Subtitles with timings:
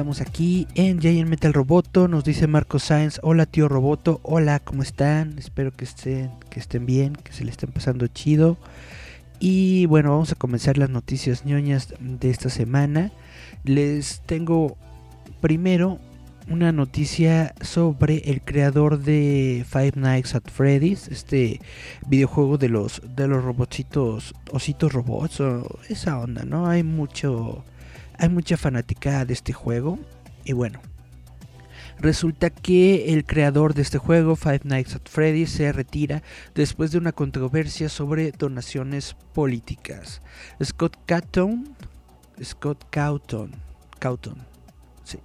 [0.00, 2.08] Estamos aquí en Giant Metal Roboto.
[2.08, 5.38] Nos dice Marco Sáenz, hola tío Roboto, hola, ¿cómo están?
[5.38, 8.56] Espero que estén, que estén bien, que se le estén pasando chido.
[9.40, 13.12] Y bueno, vamos a comenzar las noticias ñoñas de esta semana.
[13.64, 14.78] Les tengo
[15.42, 15.98] primero
[16.48, 21.60] una noticia sobre el creador de Five Nights at Freddy's, este
[22.06, 26.68] videojuego de los de los robotitos, ositos robots o esa onda, ¿no?
[26.68, 27.64] Hay mucho
[28.20, 29.98] hay mucha fanática de este juego.
[30.44, 30.80] Y bueno,
[31.98, 36.22] resulta que el creador de este juego, Five Nights at Freddy's, se retira
[36.54, 40.20] después de una controversia sobre donaciones políticas.
[40.62, 41.74] Scott Cawthon,
[42.42, 43.52] Scott Cawthon,
[43.98, 44.38] Cawthon,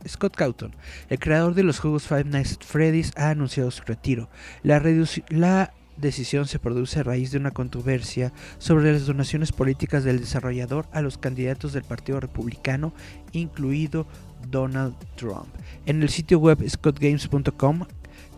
[0.08, 0.74] Scott Cawthon,
[1.10, 4.30] el creador de los juegos Five Nights at Freddy's, ha anunciado su retiro.
[4.64, 4.82] La,
[5.30, 10.88] la decisión se produce a raíz de una controversia sobre las donaciones políticas del desarrollador
[10.92, 12.94] a los candidatos del Partido Republicano,
[13.32, 14.06] incluido
[14.50, 15.48] Donald Trump.
[15.86, 17.86] En el sitio web scottgames.com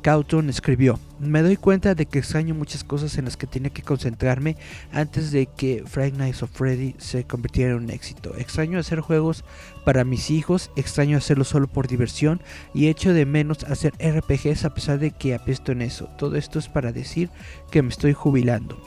[0.08, 3.82] Cauton escribió, me doy cuenta de que extraño muchas cosas en las que tenía que
[3.82, 4.56] concentrarme
[4.94, 8.34] antes de que Friday Nights of Freddy se convirtiera en un éxito.
[8.38, 9.44] Extraño hacer juegos
[9.84, 12.40] para mis hijos, extraño hacerlo solo por diversión
[12.74, 16.08] y echo de menos hacer RPGs a pesar de que apesto en eso.
[16.18, 17.30] Todo esto es para decir
[17.70, 18.82] que me estoy jubilando.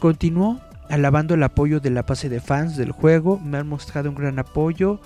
[0.00, 4.16] Continuó alabando el apoyo de la base de fans del juego, me han mostrado un
[4.16, 5.00] gran apoyo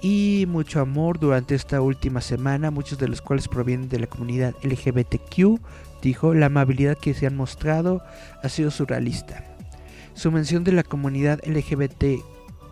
[0.00, 4.54] y mucho amor durante esta última semana, muchos de los cuales provienen de la comunidad
[4.62, 5.60] LGBTQ,
[6.02, 8.02] dijo, la amabilidad que se han mostrado
[8.42, 9.44] ha sido surrealista.
[10.14, 11.40] Su mención de la comunidad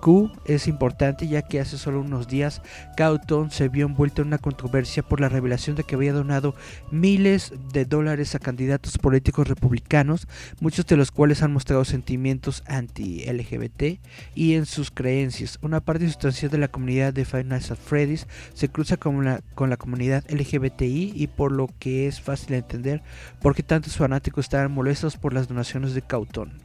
[0.04, 2.60] LGBT es importante ya que hace solo unos días
[2.97, 6.54] Cauton se vio envuelto en una controversia por la revelación de que había donado
[6.91, 10.28] miles de dólares a candidatos políticos republicanos,
[10.60, 14.00] muchos de los cuales han mostrado sentimientos anti-LGBT
[14.34, 15.59] y en sus creencias.
[15.62, 19.76] Una parte sustancial de la comunidad de Five Nights at Freddy's se cruza con la,
[19.76, 23.03] comunidad LGBTI y por lo que es fácil entender
[23.41, 26.64] por qué tantos fanáticos estaban molestos por las donaciones de Cauton.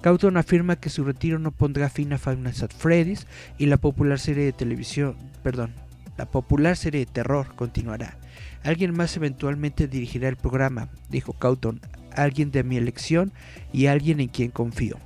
[0.00, 3.26] Cauton afirma que su retiro no pondrá fin a Five Nights at Freddy's
[3.58, 5.74] y la popular serie de televisión, perdón,
[6.16, 8.16] la popular serie de terror continuará.
[8.64, 11.80] Alguien más eventualmente dirigirá el programa, dijo Cauton,
[12.12, 13.32] alguien de mi elección
[13.72, 14.98] y alguien en quien confío.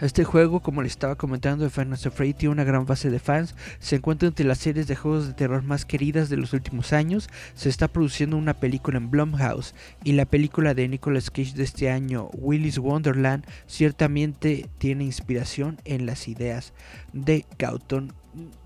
[0.00, 3.54] Este juego, como le estaba comentando, de Final Fantasy tiene una gran base de fans.
[3.78, 7.28] Se encuentra entre las series de juegos de terror más queridas de los últimos años.
[7.54, 11.90] Se está produciendo una película en Blumhouse y la película de Nicolas Cage de este
[11.90, 16.72] año, Willy's Wonderland, ciertamente tiene inspiración en las ideas
[17.12, 18.12] de Cauton.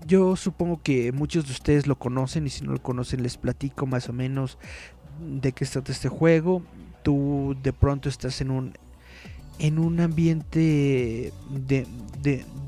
[0.07, 3.85] Yo supongo que muchos de ustedes lo conocen y si no lo conocen les platico
[3.85, 4.57] más o menos
[5.19, 6.63] de qué trata este juego.
[7.03, 8.73] Tú de pronto estás en un
[9.59, 11.85] en un ambiente de,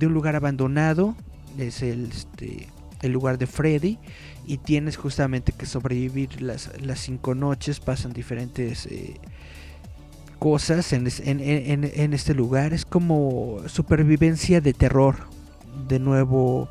[0.02, 1.16] un lugar abandonado,
[1.57, 2.68] es el, este,
[3.02, 3.97] el lugar de Freddy,
[4.46, 9.16] y tienes justamente que sobrevivir las, las cinco noches, pasan diferentes eh,
[10.40, 15.16] cosas en, en, este lugar, es como supervivencia de terror,
[15.88, 16.68] de nuevo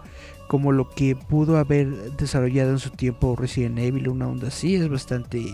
[0.50, 4.88] como lo que pudo haber desarrollado en su tiempo Resident Evil, una onda así, es
[4.88, 5.44] bastante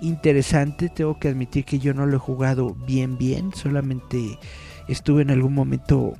[0.00, 0.88] interesante.
[0.88, 4.38] Tengo que admitir que yo no lo he jugado bien, bien, solamente
[4.88, 6.14] estuve en algún momento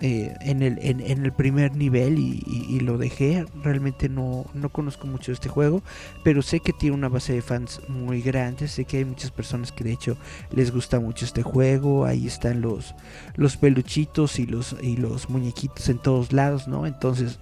[0.00, 3.44] eh, en, el, en, el primer nivel y, lo dejé.
[3.62, 5.82] Realmente no, no conozco mucho este juego,
[6.24, 8.68] pero sé que tiene una base de fans muy grande.
[8.68, 10.16] Sé que hay muchas personas que de hecho
[10.50, 12.06] les gusta mucho este juego.
[12.06, 12.94] Ahí están los,
[13.34, 16.86] los peluchitos y los, y los muñequitos en todos lados, ¿no?
[16.86, 17.38] Entonces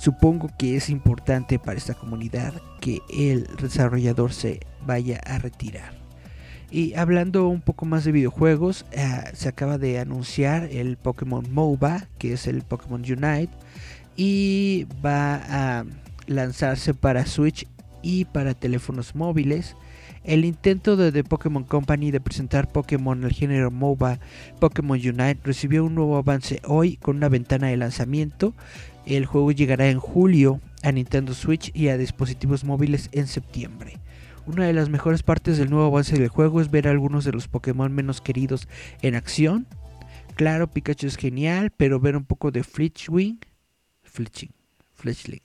[0.00, 5.92] Supongo que es importante para esta comunidad que el desarrollador se vaya a retirar.
[6.70, 12.06] Y hablando un poco más de videojuegos, eh, se acaba de anunciar el Pokémon MOBA,
[12.16, 13.50] que es el Pokémon Unite,
[14.16, 15.84] y va a
[16.26, 17.66] lanzarse para Switch
[18.02, 19.76] y para teléfonos móviles
[20.24, 24.18] El intento de The Pokémon Company de presentar Pokémon al género MOBA
[24.58, 28.54] Pokémon Unite recibió un nuevo avance hoy con una ventana de lanzamiento.
[29.10, 33.98] El juego llegará en julio a Nintendo Switch y a dispositivos móviles en septiembre.
[34.46, 37.32] Una de las mejores partes del nuevo avance del juego es ver a algunos de
[37.32, 38.68] los Pokémon menos queridos
[39.02, 39.66] en acción.
[40.36, 43.40] Claro, Pikachu es genial, pero ver un poco de Fletchwing,
[44.04, 44.52] Fletching,
[44.94, 45.42] Fletchling,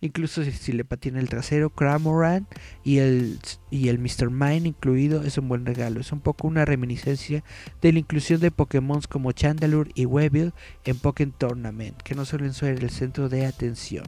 [0.00, 2.46] incluso si, le patina el trasero, Cramoran
[2.84, 3.38] y el,
[3.70, 4.30] y el Mr.
[4.30, 6.00] Mine incluido es un buen regalo.
[6.00, 7.44] Es un poco una reminiscencia
[7.80, 10.52] de la inclusión de Pokémon como Chandelure y Weevil
[10.84, 14.04] en Pokémon Tournament, que no suelen ser el centro de atención.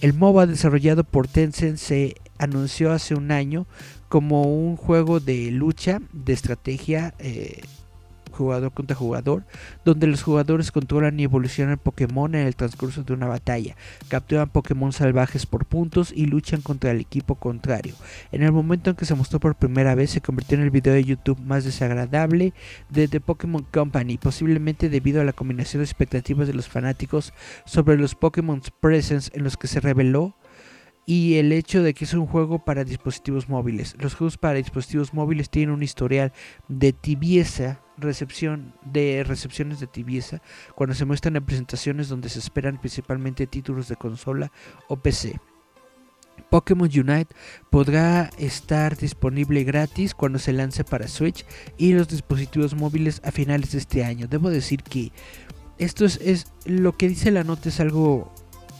[0.00, 3.66] El MOBA desarrollado por Tencent se anunció hace un año
[4.08, 7.62] como un juego de lucha, de estrategia eh,
[8.36, 9.44] jugador contra jugador,
[9.84, 13.76] donde los jugadores controlan y evolucionan Pokémon en el transcurso de una batalla,
[14.08, 17.94] capturan Pokémon salvajes por puntos y luchan contra el equipo contrario.
[18.32, 20.94] En el momento en que se mostró por primera vez, se convirtió en el video
[20.94, 22.52] de YouTube más desagradable
[22.90, 27.32] de The Pokémon Company, posiblemente debido a la combinación de expectativas de los fanáticos
[27.64, 30.36] sobre los Pokémon Presents en los que se reveló
[31.06, 33.96] y el hecho de que es un juego para dispositivos móviles.
[34.00, 36.32] Los juegos para dispositivos móviles tienen un historial
[36.66, 40.42] de tibieza, recepción de recepciones de tibieza
[40.74, 44.50] cuando se muestran en presentaciones donde se esperan principalmente títulos de consola
[44.88, 45.40] o PC.
[46.50, 47.34] Pokémon Unite
[47.70, 51.46] podrá estar disponible gratis cuando se lance para Switch
[51.78, 54.26] y los dispositivos móviles a finales de este año.
[54.26, 55.12] Debo decir que
[55.78, 58.32] esto es, es lo que dice la nota es algo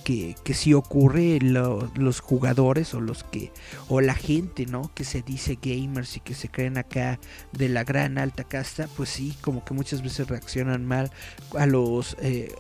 [0.07, 3.51] que, que sí ocurre los jugadores o los que
[3.89, 7.19] o la gente no que se dice gamers y que se creen acá
[7.51, 11.11] de la gran alta casta pues sí como que muchas veces reaccionan mal
[11.59, 12.55] a los eh,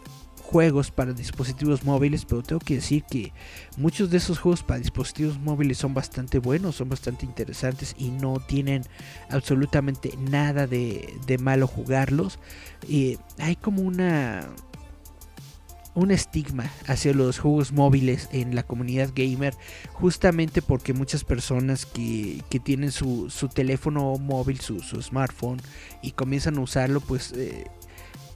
[0.46, 3.32] juegos para dispositivos móviles, pero tengo que decir que
[3.76, 8.38] muchos de esos juegos para dispositivos móviles son bastante buenos, son bastante interesantes y no
[8.38, 8.82] tienen
[9.28, 12.38] absolutamente nada de, de malo jugarlos.
[12.88, 14.48] y hay como una
[15.96, 19.54] un estigma hacia los juegos móviles en la comunidad gamer,
[19.94, 25.60] justamente porque muchas personas que, tienen su, teléfono móvil, su, smartphone,
[26.02, 27.64] y comienzan a usarlo, pues eh,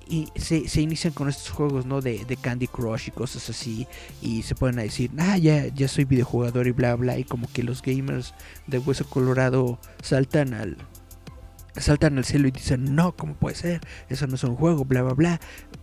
[0.09, 2.01] y se, inician con estos juegos, ¿no?
[2.01, 3.87] De, de, Candy Crush y cosas así.
[4.21, 7.17] Y se pueden decir, ah, ya, ya soy videojugador y bla, bla.
[7.17, 8.35] Y como que los gamers
[8.67, 10.77] de Hueso Colorado saltan al,
[11.77, 13.81] saltan al cielo y dicen, no, ¿cómo puede ser?
[14.09, 15.41] Eso no es un juego, bla, bla, bla.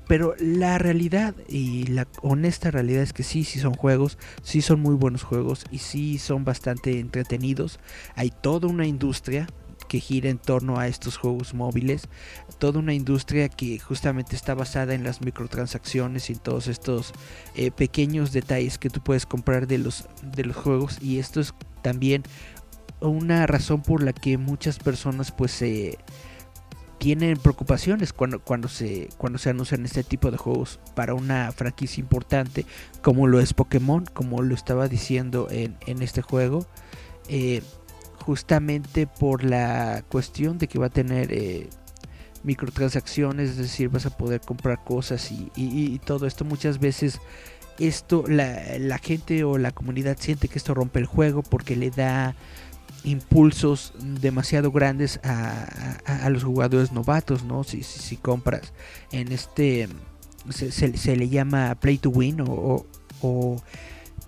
[0.07, 4.80] Pero la realidad y la honesta realidad es que sí, sí son juegos, sí son
[4.80, 7.80] muy buenos juegos y sí son bastante entretenidos.
[8.16, 9.48] Hay toda una industria
[9.88, 12.10] que gira en torno a estos juegos móviles,
[12.60, 17.13] toda una industria que justamente está basada en las microtransacciones y en todos estos
[17.56, 21.54] eh, pequeños detalles que tú puedes comprar de los, de los juegos y esto es
[21.81, 22.24] también
[23.02, 25.98] una razón por la que muchas personas pues se
[26.98, 32.02] tienen preocupaciones cuando, cuando, se, cuando se anuncian este tipo de juegos para una franquicia
[32.02, 32.66] importante
[33.02, 36.66] como lo es Pokémon, como lo estaba diciendo en, este juego,
[37.30, 37.62] eh,
[38.26, 41.70] justamente por la cuestión de que va a tener eh,
[42.44, 46.46] microtransacciones, es decir, vas a poder comprar cosas y, todo esto.
[46.46, 47.20] Muchas veces
[47.78, 51.92] esto la, la gente o la comunidad siente que esto rompe el juego porque le
[51.92, 52.36] da
[53.04, 57.63] impulsos demasiado grandes a, los jugadores novatos, ¿no?
[57.63, 58.74] Si, si, compras
[59.12, 59.88] en este,
[60.50, 62.86] se, le llama play to win o,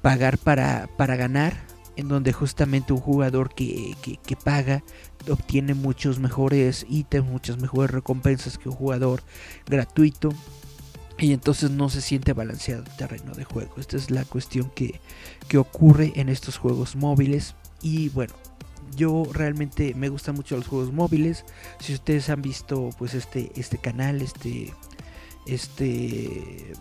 [0.02, 1.54] pagar para, para ganar,
[1.96, 4.84] en donde justamente un jugador que, que, paga
[5.30, 9.24] obtiene muchos mejores ítems, muchas mejores recompensas que un jugador
[9.68, 10.30] gratuito.
[11.18, 13.74] Y entonces no se siente balanceado el terreno de juego.
[13.76, 15.02] Esta es la cuestión que,
[15.50, 17.56] que ocurre en estos juegos móviles.
[17.82, 18.34] Y bueno,
[19.00, 21.46] yo realmente me gustan mucho los juegos móviles.
[21.80, 24.74] Si ustedes han visto pues este, este canal, este,
[25.48, 26.74] este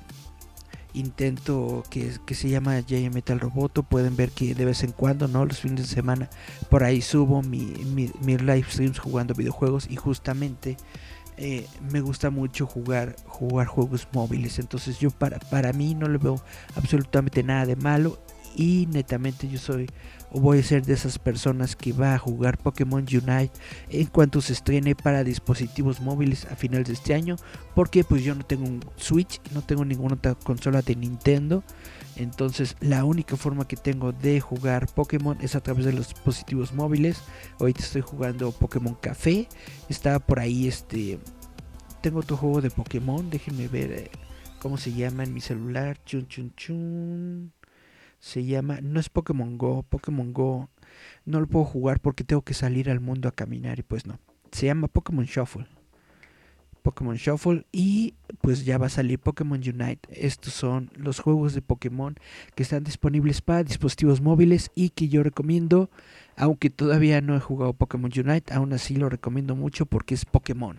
[0.95, 5.29] intento que, que se llama J Metal Roboto, pueden ver que de vez en cuando,
[5.29, 5.45] ¿no?
[5.45, 6.29] Los fines de semana
[6.69, 10.77] por ahí subo mi, mi, live streams jugando videojuegos y justamente
[11.37, 14.59] eh, me gusta mucho jugar, jugar juegos móviles.
[14.59, 16.43] Entonces yo para, para mí no le veo
[16.75, 18.19] absolutamente nada de malo
[18.57, 19.89] y netamente yo soy
[20.33, 23.53] o voy a ser de esas personas que va a jugar Pokémon Unite
[23.89, 27.37] en cuanto se estrene para dispositivos móviles a finales de este año
[27.75, 31.63] porque pues yo no tengo un Switch no tengo ninguna otra consola de Nintendo.
[32.17, 36.73] Entonces la única forma que tengo de jugar Pokémon es a través de los dispositivos
[36.73, 37.21] móviles.
[37.61, 39.49] Ahorita estoy jugando Pokémon Café.
[39.89, 41.19] Estaba por ahí este
[42.01, 43.31] tengo otro juego de Pokémon.
[43.31, 44.11] Déjenme ver eh,
[44.59, 46.03] cómo se llama en mi celular.
[46.05, 47.53] Chun chun chun
[48.19, 50.69] se llama, no es Pokémon Go, Pokémon Go
[51.25, 54.19] no lo puedo jugar porque tengo que salir al mundo a caminar y pues no.
[54.53, 55.67] Se llama Pokémon Shuffle.
[56.83, 60.09] Pokémon Shuffle y pues ya va a salir Pokémon Unite.
[60.11, 62.15] Estos son los juegos de Pokémon
[62.55, 65.91] que están disponibles para dispositivos móviles y que yo recomiendo,
[66.37, 70.79] aunque todavía no he jugado Pokémon Unite, aún así lo recomiendo mucho porque es Pokémon.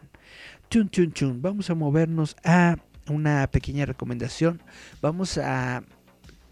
[0.70, 2.78] Chun chun chun, vamos a movernos a
[3.08, 4.62] una pequeña recomendación.
[5.02, 5.84] Vamos a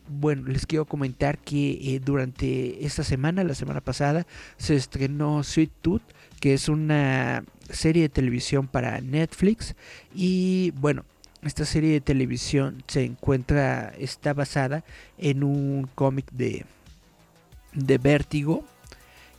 [0.08, 4.26] bueno, les quiero comentar que eh, durante esta semana, la semana pasada,
[4.58, 6.02] se estrenó Sweet Tooth,
[6.40, 9.76] que es una serie de televisión para Netflix.
[10.14, 11.04] Y bueno,
[11.44, 14.84] esta serie de televisión se encuentra, está basada
[15.18, 16.66] en un cómic de,
[17.74, 18.64] de Vértigo.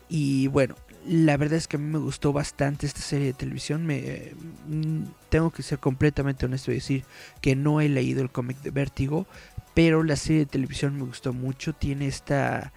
[0.09, 0.75] Y bueno,
[1.09, 3.87] la verdad es que a mí me gustó bastante esta serie de televisión.
[3.87, 4.33] Me,
[4.67, 7.05] mm, tengo que ser completamente honesto y decir
[7.41, 9.27] que no he leído el cómic de Vértigo,
[9.75, 11.73] pero la serie de televisión me gustó mucho.
[11.73, 12.73] Tiene esta,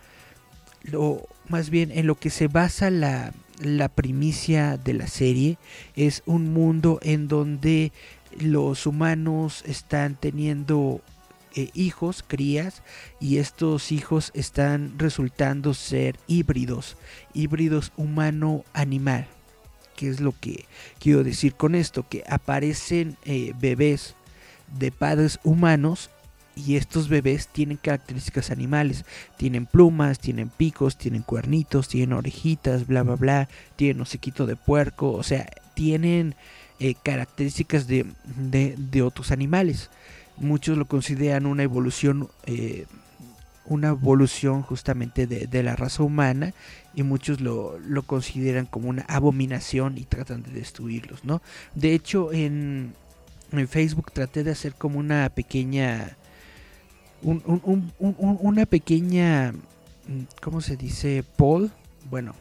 [1.50, 5.58] más bien en lo que se basa la, la primicia de la serie
[5.96, 7.92] es un mundo en donde
[8.40, 11.02] los humanos están teniendo
[11.56, 12.82] eh, hijos, crías,
[13.20, 16.98] y estos hijos están resultando ser híbridos,
[17.34, 19.28] híbridos humano-animal.
[19.96, 20.66] ¿Qué es lo que
[21.00, 22.08] quiero decir con esto?
[22.08, 24.16] Que aparecen eh, bebés
[24.80, 26.10] de padres humanos
[26.56, 29.06] y estos bebés tienen características animales.
[29.38, 33.50] Tienen plumas, tienen picos, tienen cuernitos, tienen orejitas, bla, bla, bla.
[33.76, 35.12] Tienen hociquito de puerco.
[35.12, 36.36] O sea, tienen
[36.80, 39.90] eh, características de, otros animales.
[40.42, 42.86] Muchos lo consideran una evolución, eh,
[43.66, 46.54] una evolución justamente de, la raza humana
[46.96, 51.42] y muchos lo, lo, consideran como una abominación y tratan de destruirlos, ¿no?
[51.76, 52.94] De hecho, en,
[53.52, 56.18] en Facebook traté de hacer como una pequeña
[57.24, 59.54] una pequeña,
[60.42, 61.24] ¿cómo se dice?
[61.36, 61.72] Poll.
[62.10, 62.36] Bueno,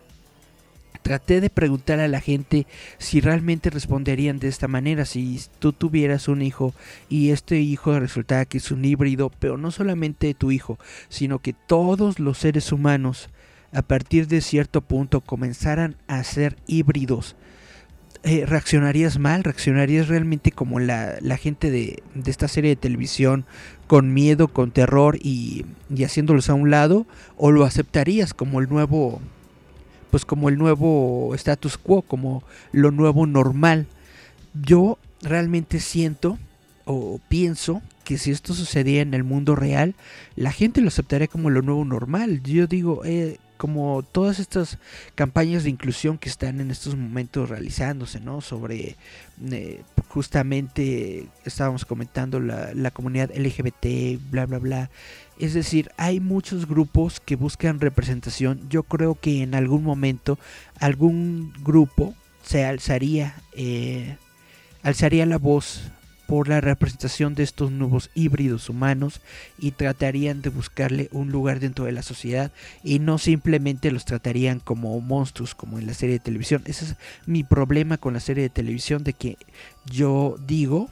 [1.10, 6.28] traté de preguntar a la gente si realmente responderían de esta manera, si tú tuvieras
[6.28, 6.72] un hijo
[7.08, 11.52] y este hijo resultara que es un híbrido, pero no solamente tu hijo, sino que
[11.52, 13.28] todos los seres humanos
[13.72, 17.34] a partir de cierto punto comenzaran a ser híbridos.
[18.22, 23.46] Eh, reaccionarías mal, reaccionarías realmente como la, gente de, esta serie de televisión,
[23.88, 27.04] con miedo, con terror y, y, haciéndolos a un lado,
[27.36, 29.20] o lo aceptarías como el nuevo,
[30.10, 33.86] pues como el nuevo status quo, como lo nuevo normal.
[34.54, 36.38] Yo realmente siento
[36.84, 39.94] o pienso que si esto sucedía en el mundo real,
[40.34, 42.42] la gente lo aceptaría como lo nuevo normal.
[42.42, 44.78] Yo digo, eh, como todas estas
[45.14, 48.40] campañas de inclusión que están en estos momentos realizándose, ¿no?
[48.40, 48.96] Sobre
[49.52, 54.90] eh, justamente estábamos comentando la, la, comunidad LGBT, bla, bla, bla.
[55.40, 58.60] Es decir, hay muchos grupos que buscan representación.
[58.68, 60.38] Yo creo que en algún momento
[60.78, 64.18] algún grupo se alzaría, eh,
[64.82, 65.90] alzaría la voz
[66.26, 69.22] por la representación de estos nuevos híbridos humanos
[69.58, 72.52] y tratarían de buscarle un lugar dentro de la sociedad
[72.84, 76.62] y no simplemente los tratarían como monstruos como en la serie de televisión.
[76.66, 79.38] Ese es mi problema con la serie de televisión de que
[79.86, 80.90] yo digo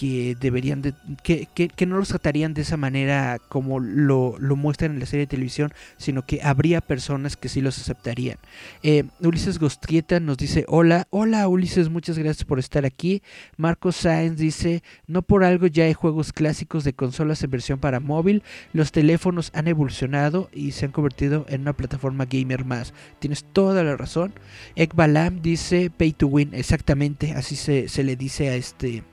[0.00, 4.92] que deberían de, que, que, no los tratarían de esa manera como lo, lo, muestran
[4.92, 8.38] en la serie de televisión, sino que habría personas que sí los aceptarían.
[8.82, 13.22] Eh, Ulises Gostrieta nos dice, hola, hola Ulises, muchas gracias por estar aquí.
[13.58, 18.00] Marcos Sáenz dice, no por algo ya hay juegos clásicos de consolas en versión para
[18.00, 18.42] móvil,
[18.72, 22.94] los teléfonos han evolucionado y se han convertido en una plataforma gamer más.
[23.18, 24.32] Tienes toda la razón.
[24.76, 29.04] Ekbalam dice, pay to win, exactamente, así se, se le dice a este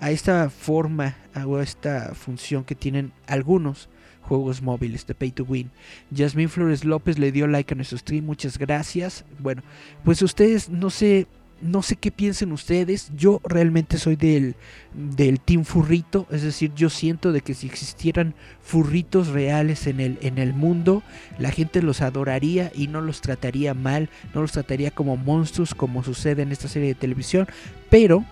[0.00, 1.16] a esta forma
[1.46, 3.88] o a esta función que tienen algunos
[4.22, 5.70] juegos móviles de Pay to Win.
[6.14, 9.24] Jasmine Flores López le dio like a nuestro stream, muchas gracias.
[9.38, 9.62] Bueno,
[10.04, 11.26] pues ustedes no sé,
[11.60, 13.10] no sé qué piensen ustedes.
[13.16, 14.54] Yo realmente soy del,
[14.94, 20.18] del team furrito, es decir, yo siento de que si existieran furritos reales en el,
[20.22, 21.02] en el mundo,
[21.38, 26.04] la gente los adoraría y no los trataría mal, no los trataría como monstruos como
[26.04, 27.48] sucede en esta serie de televisión,
[27.90, 28.24] pero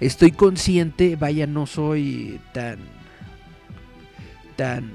[0.00, 2.78] estoy consciente, vaya, no soy tan,
[4.56, 4.90] tan,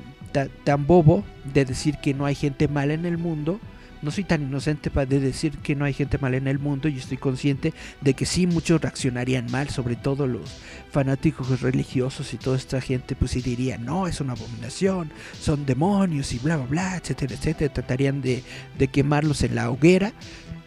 [0.64, 1.24] tan, bobo
[1.54, 3.60] de decir que no hay gente mala en el mundo.
[4.02, 6.98] No soy tan inocente para decir que no hay gente mala en el mundo y
[6.98, 10.58] estoy consciente de que sí muchos reaccionarían mal, sobre todo los
[10.92, 15.10] fanáticos religiosos y toda esta gente pues sí dirían, no, es una abominación,
[15.40, 18.44] son demonios y bla, bla, bla, etcétera, etcétera, tratarían de,
[18.78, 20.12] de quemarlos en la hoguera,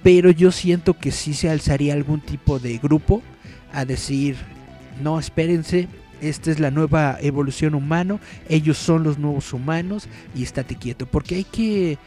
[0.03, 3.23] pero yo siento que sí se alzaría algún tipo de grupo
[3.77, 4.37] a decir,
[5.03, 5.87] no, espérense,
[6.23, 11.37] esta es la nueva evolución humano, ellos son los nuevos humanos y estate quieto, porque
[11.37, 11.99] hay que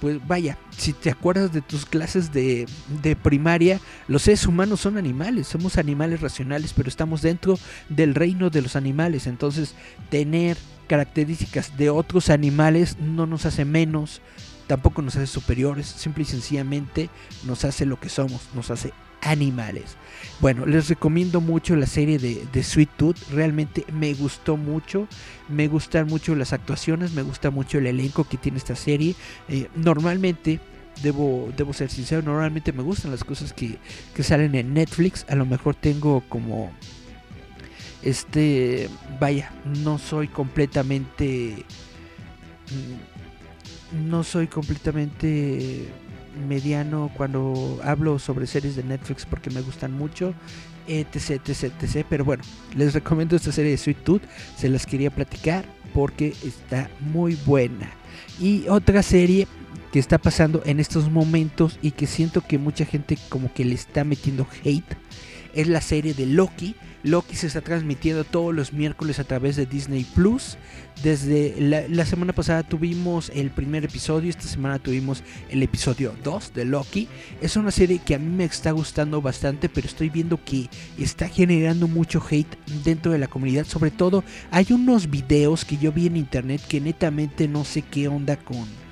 [0.00, 2.66] pues vaya, si te acuerdas de tus clases de,
[3.02, 7.58] de, primaria, los seres humanos son animales, somos animales racionales, pero estamos dentro
[7.88, 9.26] del reino de los animales.
[9.26, 9.74] Entonces,
[10.08, 10.56] tener
[10.86, 14.22] características de otros animales no nos hace menos,
[14.68, 17.10] tampoco nos hace superiores, simple y sencillamente
[17.44, 19.96] nos hace lo que somos, nos hace animales.
[20.40, 23.16] Bueno, les recomiendo mucho la serie de, Sweet Tooth.
[23.32, 25.08] Realmente me gustó mucho.
[25.48, 27.12] Me gustan mucho las actuaciones.
[27.12, 29.14] Me gusta mucho el elenco que tiene esta serie.
[29.48, 30.60] Eh, normalmente,
[31.02, 33.78] debo, debo ser sincero, normalmente me gustan las cosas que,
[34.14, 35.26] que salen en Netflix.
[35.28, 36.72] A lo mejor tengo como...
[38.02, 38.88] Este...
[39.20, 41.64] Vaya, no soy completamente...
[42.70, 45.88] Mm, no soy completamente
[46.46, 50.34] mediano cuando hablo sobre series de Netflix porque me gustan mucho,
[50.86, 52.06] etc, etc, etc.
[52.08, 52.42] Pero bueno,
[52.76, 54.22] les recomiendo esta serie de Sweet Tooth,
[54.56, 55.64] se las quería platicar
[55.94, 57.90] porque está muy buena.
[58.40, 59.46] Y otra serie
[59.92, 63.74] que está pasando en estos momentos y que siento que mucha gente como que le
[63.74, 64.96] está metiendo hate
[65.54, 69.66] es la serie de Loki Loki se está transmitiendo todos los miércoles a través de
[69.66, 70.56] Disney Plus.
[71.02, 76.64] Desde la, semana pasada tuvimos el primer episodio, esta semana tuvimos el episodio 2 de
[76.64, 77.08] Loki.
[77.40, 81.28] Es una serie que a mí me está gustando bastante, pero estoy viendo que está
[81.28, 83.64] generando mucho hate dentro de la comunidad.
[83.64, 88.08] Sobre todo hay unos videos que yo vi en internet que netamente no sé qué
[88.08, 88.87] onda con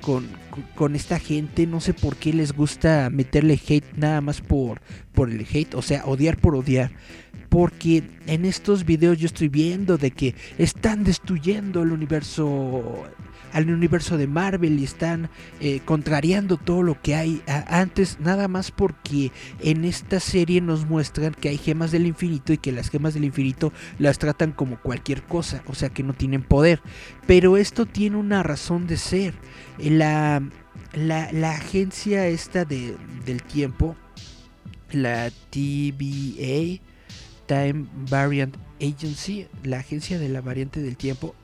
[0.00, 0.28] con,
[0.74, 1.66] con, esta gente.
[1.66, 4.80] No sé por qué les gusta meterle hate nada más por,
[5.12, 5.74] por el hate.
[5.74, 6.90] O sea, odiar por odiar.
[7.48, 13.04] Porque en estos videos yo estoy viendo de que están destruyendo el universo
[13.52, 15.30] al universo de Marvel y están
[15.60, 21.34] eh, contrariando todo lo que hay antes, nada más porque en esta serie nos muestran
[21.34, 25.22] que hay gemas del infinito y que las gemas del infinito las tratan como cualquier
[25.22, 26.80] cosa, o sea que no tienen poder.
[27.26, 29.34] Pero esto tiene una razón de ser.
[29.78, 30.42] La,
[30.94, 33.96] la, agencia esta de, del tiempo,
[34.92, 36.80] la TVA,
[37.46, 41.34] Time Variant Agency, la agencia de la variante del tiempo,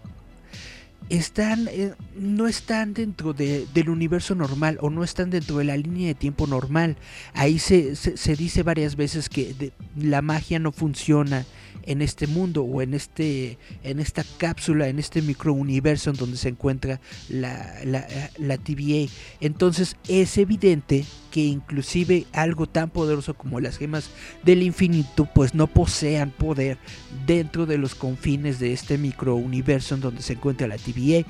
[1.09, 5.77] están, eh, no están dentro de, del universo normal o no están dentro de la
[5.77, 6.97] línea de tiempo normal.
[7.35, 11.45] Ahí se, se, dice varias veces que la magia no funciona
[11.87, 16.51] en este mundo o en, este, en esta cápsula, en este microuniverso en donde se
[16.51, 18.07] encuentra la, la,
[18.38, 19.11] la TVA.
[19.40, 24.11] Entonces es evidente que inclusive algo tan poderoso como las gemas
[24.44, 26.79] del infinito pues no posean poder
[27.27, 31.27] dentro de los confines de este microuniverso en donde se encuentra la TVA.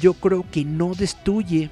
[0.00, 1.70] Yo creo que no destruye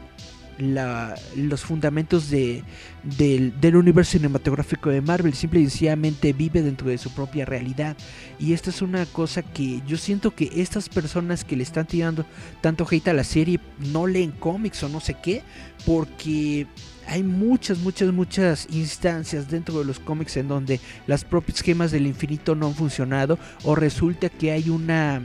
[0.59, 2.63] los fundamentos de,
[3.03, 5.35] del, universo cinematográfico de Marvel.
[5.35, 7.97] Simple y sencillamente vive dentro de su propia realidad.
[8.39, 12.25] Y esta es una cosa que yo siento que estas personas que le están tirando
[12.61, 13.61] tanto hate a la serie
[13.93, 15.43] no leen cómics o no sé qué.
[15.87, 16.67] Porque
[17.07, 22.07] hay muchas, muchas, muchas instancias dentro de los cómics en donde las propias gemas del
[22.07, 23.39] infinito no han funcionado.
[23.65, 25.23] O resulta que hay una...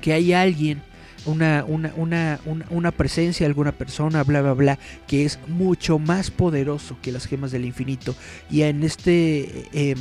[0.00, 0.82] que hay alguien
[1.26, 6.96] una, una, una, una, presencia, alguna persona, bla, bla, bla, que es mucho más poderoso
[7.02, 8.14] que las gemas del infinito.
[8.50, 9.68] Y en este...
[9.72, 9.94] Eh,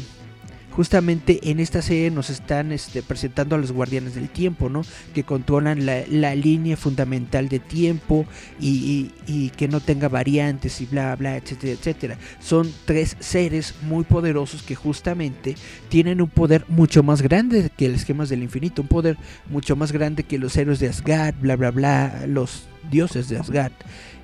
[0.72, 4.84] justamente en esta serie nos están este, presentando a los guardianes del tiempo, ¿no?
[5.14, 8.26] Que controlan la, línea fundamental de tiempo
[8.60, 9.12] y,
[9.58, 12.18] que no tenga variantes y bla, bla, etcétera, etcétera.
[12.40, 15.56] Son tres seres muy poderosos que justamente
[15.90, 19.18] tienen un poder mucho más grande que las gemas del infinito, un poder
[19.50, 23.74] mucho más grande que los héroes de Asgard, bla, bla, bla, los dioses de Asgard.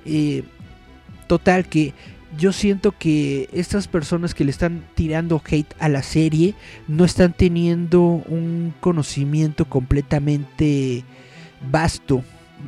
[0.04, 0.44] Eh,
[1.26, 1.92] total que
[2.38, 6.54] yo siento que estas personas que le están tirando hate a la serie
[6.86, 11.04] no están teniendo un conocimiento completamente
[11.70, 12.22] vasto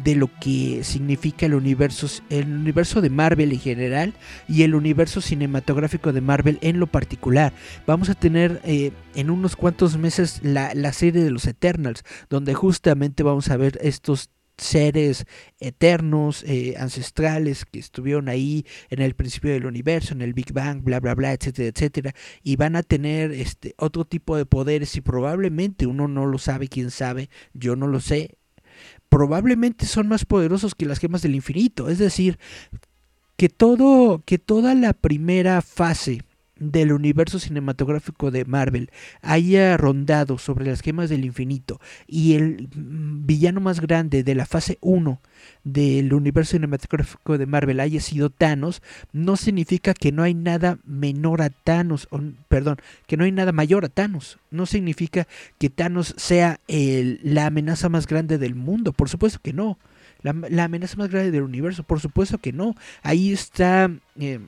[0.04, 4.14] de lo que significa el universo, el universo de Marvel en general
[4.48, 7.52] y el universo cinematográfico de Marvel en lo particular.
[7.87, 12.54] Vamos a tener eh, en unos cuantos meses la, la serie de los Eternals, donde
[12.54, 14.30] justamente vamos a ver estos
[14.61, 15.27] seres
[15.59, 20.83] eternos, eh, ancestrales que estuvieron ahí en el principio del universo, en el Big Bang,
[20.83, 25.01] bla, bla, bla, etcétera, etcétera, y van a tener este otro tipo de poderes y
[25.01, 28.37] probablemente uno no lo sabe, quién sabe, yo no lo sé,
[29.09, 32.38] probablemente son más poderosos que las gemas del infinito, es decir,
[33.37, 36.23] que todo, que toda la primera fase
[36.61, 38.90] del universo cinematográfico de Marvel
[39.23, 44.46] haya rondado sobre las gemas del infinito y el mm, villano más grande de la
[44.46, 45.20] fase 1
[45.64, 51.42] del universo cinematográfico de Marvel haya sido Thanos, no significa que no hay nada menor
[51.42, 52.09] a Thanos,
[52.49, 54.38] perdón, que no hay nada mayor a Thanos.
[54.51, 55.27] No significa
[55.59, 59.79] que Thanos sea el, la amenaza más grande del mundo, por supuesto que no.
[60.23, 61.83] la, la amenaza más grande del universo.
[61.85, 62.75] Por supuesto que no.
[63.03, 63.90] Ahí está...
[64.18, 64.40] Eh,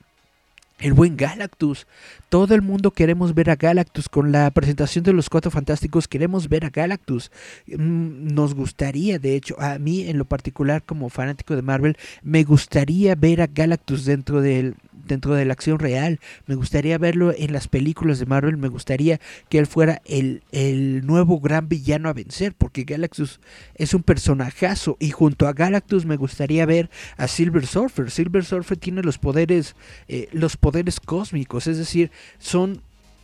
[0.78, 1.86] el buen Galactus.
[2.28, 4.08] Todo el mundo queremos ver a Galactus.
[4.08, 7.30] Con la presentación de los Cuatro Fantásticos queremos ver a Galactus.
[7.66, 12.42] Mm, nos gustaría, de hecho, a mí en lo particular como fanático de Marvel, me
[12.44, 16.20] gustaría ver a Galactus dentro del, dentro de la acción real.
[16.46, 18.56] Me gustaría verlo en las películas de Marvel.
[18.56, 22.54] Me gustaría que él fuera el, el nuevo gran villano a vencer.
[22.56, 23.40] Porque Galactus
[23.74, 24.96] es un personajazo.
[24.98, 28.10] Y junto a Galactus me gustaría ver a Silver Surfer.
[28.10, 29.76] Silver Surfer tiene los poderes,
[30.08, 31.66] eh, los poderes cósmicos.
[31.66, 32.80] Es decir, son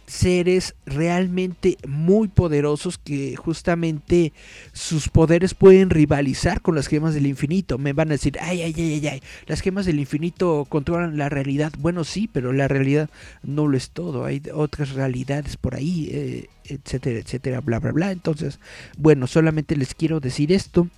[0.08, 4.32] seres realmente muy poderosos que justamente
[4.72, 7.78] sus poderes pueden rivalizar con las gemas del infinito.
[7.78, 11.28] Me van a decir, ay, ay, ay, ay, ay, las gemas del infinito controlan la
[11.28, 11.72] realidad.
[11.78, 13.08] Bueno, sí, pero la realidad
[13.44, 14.24] no lo es todo.
[14.24, 18.10] Hay otras realidades por ahí, eh, etcétera, etcétera, bla, bla, bla.
[18.10, 18.58] Entonces,
[18.96, 20.88] bueno, solamente les quiero decir esto.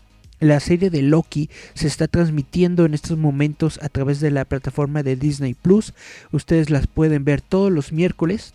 [0.40, 5.02] La serie de Loki se está transmitiendo en estos momentos a través de la plataforma
[5.02, 5.94] de Disney Plus.
[6.32, 8.54] Ustedes las pueden ver todos los miércoles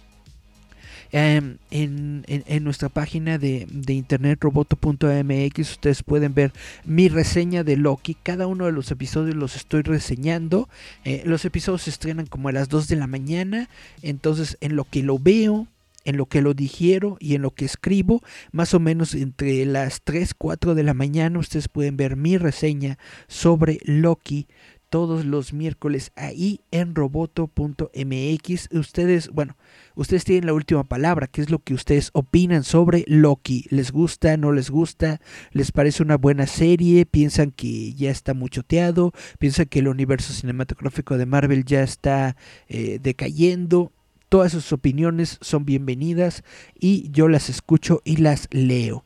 [1.18, 6.52] Em, en, nuestra página de, de internet roboto.mx ustedes pueden ver
[6.84, 8.16] mi reseña de Loki.
[8.16, 10.68] Cada uno de los episodios los estoy reseñando.
[11.06, 13.70] Eh, los episodios se estrenan como a las 2 de la mañana.
[14.02, 15.68] Entonces en lo que lo veo,
[16.06, 20.02] en lo que lo digiero y en lo que escribo, más o menos entre las
[20.04, 24.48] 3, 4 de la mañana, ustedes pueden ver mi reseña sobre Loki
[24.90, 28.70] todos los miércoles ahí en roboto.mx.
[28.72, 29.58] Ustedes, bueno,
[29.96, 33.66] ustedes tienen la última palabra, ¿qué es lo que ustedes opinan sobre Loki?
[33.72, 35.20] ¿Les gusta, no les gusta?
[35.52, 37.06] ¿Les parece una buena serie?
[37.06, 39.12] ¿Piensan que ya está muchoteado?
[39.38, 42.38] ¿Piensan que el universo cinematográfico de Marvel ya está
[42.70, 43.92] eh, decayendo?
[44.30, 46.44] Todas sus opiniones son bienvenidas
[46.80, 49.04] y yo las escucho y las leo.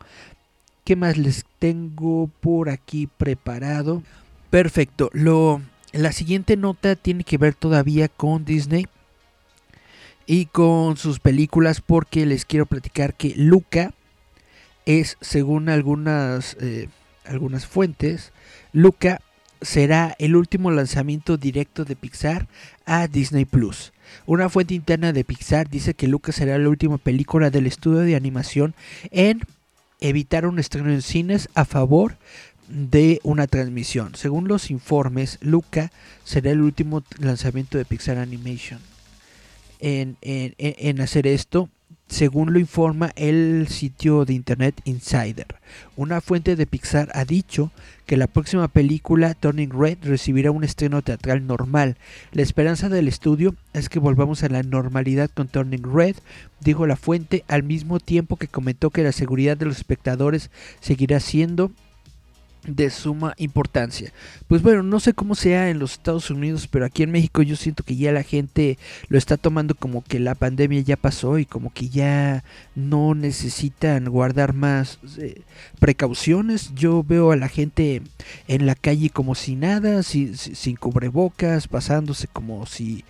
[0.84, 4.01] ¿Qué más les tengo por aquí preparado?
[4.49, 8.88] Perfecto, lo la siguiente nota tiene que ver todavía con Disney
[10.27, 13.93] y con sus películas porque les quiero platicar que Luca
[14.86, 16.89] es, según algunas, eh,
[17.25, 18.32] algunas fuentes,
[18.71, 19.21] Luca
[19.62, 22.47] será el último lanzamiento directo de Pixar
[22.86, 23.91] a Disney Plus.
[24.26, 28.15] Una fuente interna de Pixar dice que Luca será la última película del estudio de
[28.15, 28.74] animación
[29.12, 29.41] en
[30.00, 32.17] evitar un estreno en cines a favor
[32.67, 34.15] de una transmisión.
[34.15, 35.91] Según los informes, Luca
[36.24, 38.80] será el último lanzamiento de Pixar Animation
[39.80, 41.69] en, en, hacer esto,
[42.10, 45.45] según lo informa el sitio de internet Insider.
[45.95, 47.72] Una fuente de Pixar ha dicho
[48.08, 51.98] que la próxima película, Turning Red, recibirá un estreno teatral normal.
[52.32, 56.15] La esperanza del estudio es que volvamos a la normalidad con Turning Red,
[56.60, 60.50] dijo la fuente, al mismo tiempo que comentó que la seguridad de los espectadores
[60.82, 61.72] seguirá siendo
[62.67, 64.12] de suma importancia.
[64.48, 67.56] Pues bueno, no sé cómo sea en los Estados Unidos, pero aquí en México yo
[67.56, 71.45] siento que ya la gente lo está tomando como que la pandemia ya pasó y
[71.45, 72.43] como que ya
[72.76, 75.41] no necesitan guardar más eh,
[75.80, 76.74] precauciones.
[76.76, 78.02] Yo veo a la gente
[78.48, 83.04] en la calle como si nada, sin cubrebocas, pasándose como si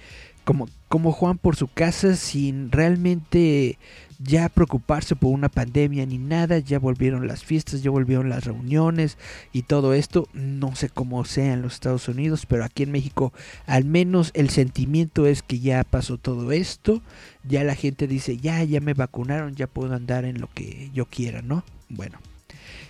[0.43, 3.77] como como Juan por su casa sin realmente
[4.17, 9.17] ya preocuparse por una pandemia ni nada, ya volvieron las fiestas, ya volvieron las reuniones
[9.53, 13.31] y todo esto, no sé cómo sea en los Estados Unidos, pero aquí en México
[13.65, 17.01] al menos el sentimiento es que ya pasó todo esto,
[17.47, 21.05] ya la gente dice, ya, ya me vacunaron, ya puedo andar en lo que yo
[21.05, 21.63] quiera, ¿no?
[21.87, 22.19] Bueno.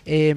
[0.06, 0.36] Eh,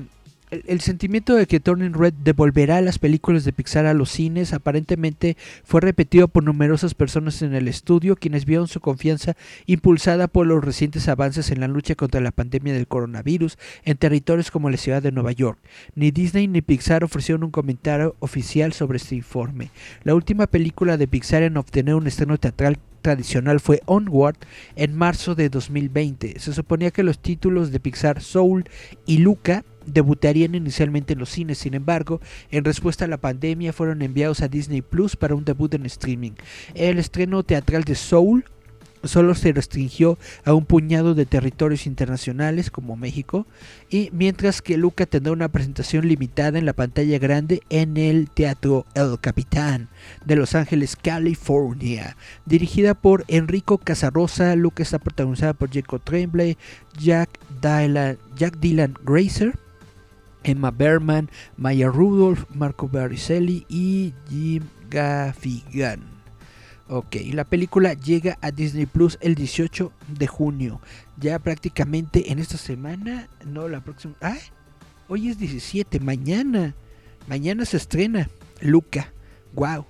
[0.53, 5.39] el, sentimiento de que Turning Red devolverá las películas de Pixar a los cines aparentemente
[5.65, 9.35] fue repetido por numerosas personas en el estudio, quienes vieron su confianza
[9.65, 14.51] impulsada por los recientes avances en la lucha contra la pandemia del coronavirus en territorios
[14.51, 15.59] como la ciudad de Nueva York.
[15.95, 19.71] Ni Disney ni Pixar ofrecieron un comentario oficial sobre este informe.
[20.05, 24.37] La última película de Pixar en obtener un estreno teatral tradicional fue Onward
[24.77, 26.39] en marzo de 2020.
[26.39, 28.65] Se suponía que los títulos de Pixar Soul
[29.07, 34.03] y Luca debutarían inicialmente en los cines, sin embargo, en respuesta a la pandemia fueron
[34.03, 36.33] enviados a Disney Plus para un debut en streaming.
[36.75, 38.45] El estreno teatral de Soul
[39.05, 43.47] solo se restringió a un puñado de territorios internacionales como México,
[43.91, 48.87] y mientras que Luca tendrá una presentación limitada en la pantalla grande en el Teatro
[48.95, 49.89] El Capitán
[50.25, 52.17] de Los Ángeles, California.
[52.47, 56.57] Dirigida por Enrico Casarosa, Luca está protagonizada por Jacob Tremblay,
[56.99, 59.59] Jack Dylan, Jack Dylan Grazer,
[60.45, 66.01] Emma Berman, Maya Rudolph, Marco Baricelli y Jim Gaffigan.
[66.89, 70.81] Ok, la película llega a Disney Plus el 18 de junio.
[71.17, 74.15] Ya prácticamente en esta semana, no la próxima.
[74.21, 74.37] ¡Ah!
[75.09, 76.75] Hoy es 17, mañana.
[77.29, 78.29] Mañana se estrena
[78.61, 79.13] Luca.
[79.55, 79.87] Wow.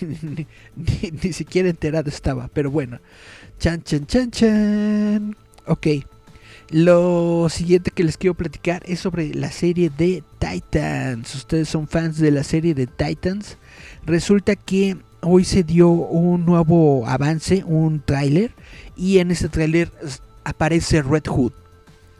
[1.22, 3.00] ni, siquiera enterado estaba, pero bueno.
[3.58, 5.36] Chan, chan, chan, chan.
[5.66, 5.86] Ok.
[6.70, 11.34] Lo siguiente que les quiero platicar es sobre la serie de Titans.
[11.34, 13.56] Ustedes son fans de la serie de Titans.
[14.04, 18.52] Resulta que hoy se dio un nuevo avance, un tráiler.
[18.96, 19.90] Y en ese tráiler
[20.44, 21.52] aparece Red Hood.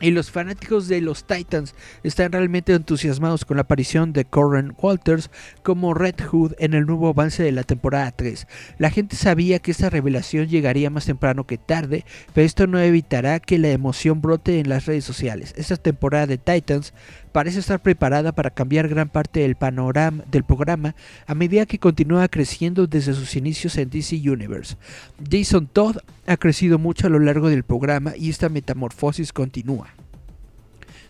[0.01, 5.29] Y los fanáticos de los Titans están realmente entusiasmados con la aparición de Corran Walters
[5.63, 8.47] como Red Hood en el nuevo avance de la temporada 3.
[8.77, 13.39] La gente sabía que esta revelación llegaría más temprano que tarde, pero esto no evitará
[13.39, 15.53] que la emoción brote en las redes sociales.
[15.57, 16.93] Esta temporada de Titans
[17.31, 20.95] parece estar preparada para cambiar gran parte del panorama del programa
[21.27, 24.77] a medida que continúa creciendo desde sus inicios en DC Universe.
[25.29, 29.93] Jason Todd ha crecido mucho a lo largo del programa y esta metamorfosis continúa.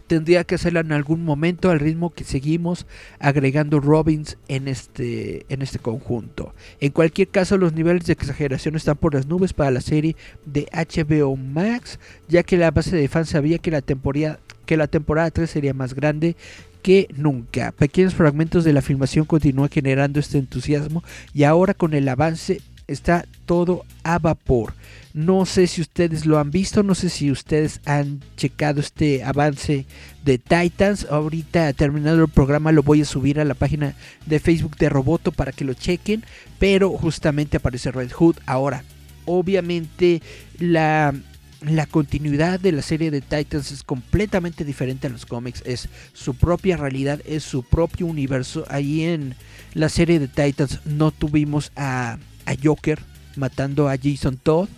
[0.07, 2.87] Tendría que hacerla en algún momento al ritmo que seguimos
[3.19, 6.55] agregando Robins en este, en este conjunto.
[6.79, 10.15] En cualquier caso, los niveles de exageración están por las nubes para la serie
[10.47, 14.85] de HBO Max, ya que la base de fans sabía que la temporada, que la
[14.85, 16.35] temporada 3 sería más grande
[16.83, 17.71] que nunca.
[17.71, 21.03] Pequeños fragmentos de la filmación continúan generando este entusiasmo
[21.33, 24.75] y ahora con el avance está todo a vapor.
[25.15, 29.87] No sé si ustedes lo han visto, no sé si ustedes han checado este avance
[30.23, 31.07] de Titans.
[31.09, 33.95] Ahorita terminado el programa lo voy a subir a la página
[34.27, 36.23] de Facebook de Roboto para que lo chequen,
[36.59, 38.83] pero justamente aparece Red Hood ahora.
[39.25, 40.21] Obviamente
[40.59, 41.15] la
[41.61, 46.35] la continuidad de la serie de Titans es completamente diferente a los cómics, es su
[46.35, 48.65] propia realidad, es su propio universo.
[48.69, 49.35] Ahí en
[49.73, 52.99] la serie de Titans no tuvimos a, a Joker
[53.35, 54.69] matando a Jason Todd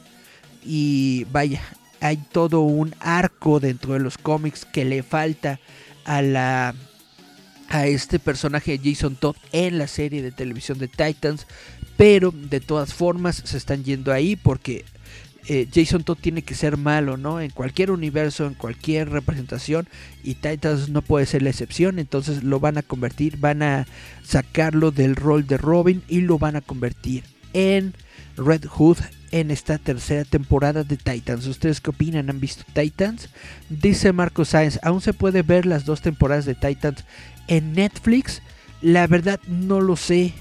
[0.66, 1.62] y vaya,
[2.00, 5.60] hay todo un arco dentro de los cómics que le falta
[6.04, 6.76] a la
[7.70, 11.48] a este personaje de Jason Todd en la serie de televisión de Titans,
[11.96, 14.84] pero de todas formas se están yendo ahí porque
[15.48, 17.42] eh, Jason Todd tiene que ser malo, ¿no?
[17.42, 19.88] En cualquier universo, en cualquier representación,
[20.24, 23.88] y Titans no puede ser la excepción, entonces lo van a convertir, van a
[24.24, 27.24] sacarlo del rol de Robin y lo van a convertir
[27.54, 27.94] en
[28.38, 28.98] Red Hood
[29.32, 31.48] en esta tercera temporada de Titans.
[31.48, 32.30] ¿Ustedes qué opinan?
[32.30, 33.30] ¿Han visto Titans?
[33.70, 37.06] Dice Marco Sáenz, aún se puede ver las dos temporadas de Titans
[37.48, 38.42] en Netflix.
[38.82, 40.34] La verdad no lo sé.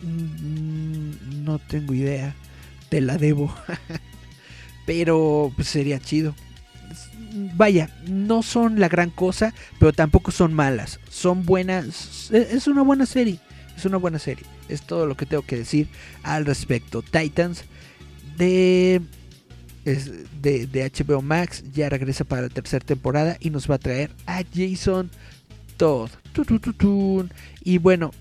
[0.00, 2.34] Mm, No tengo idea.
[2.88, 3.54] Te la debo.
[4.88, 6.34] pero pues, sería chido.
[7.56, 10.98] Vaya, no son la gran cosa, pero tampoco son malas.
[11.10, 12.30] Son buenas.
[12.32, 13.38] e-, Es una buena serie.
[13.76, 14.46] Es una buena serie.
[14.70, 15.88] Es todo lo que tengo que decir
[16.22, 17.02] al respecto.
[17.02, 17.64] Titans
[18.38, 19.02] de,
[20.40, 24.10] de, de HBO Max ya regresa para la tercera temporada y nos va a traer
[24.24, 25.10] a Jason
[25.76, 26.08] Todd.
[27.62, 28.12] Y bueno,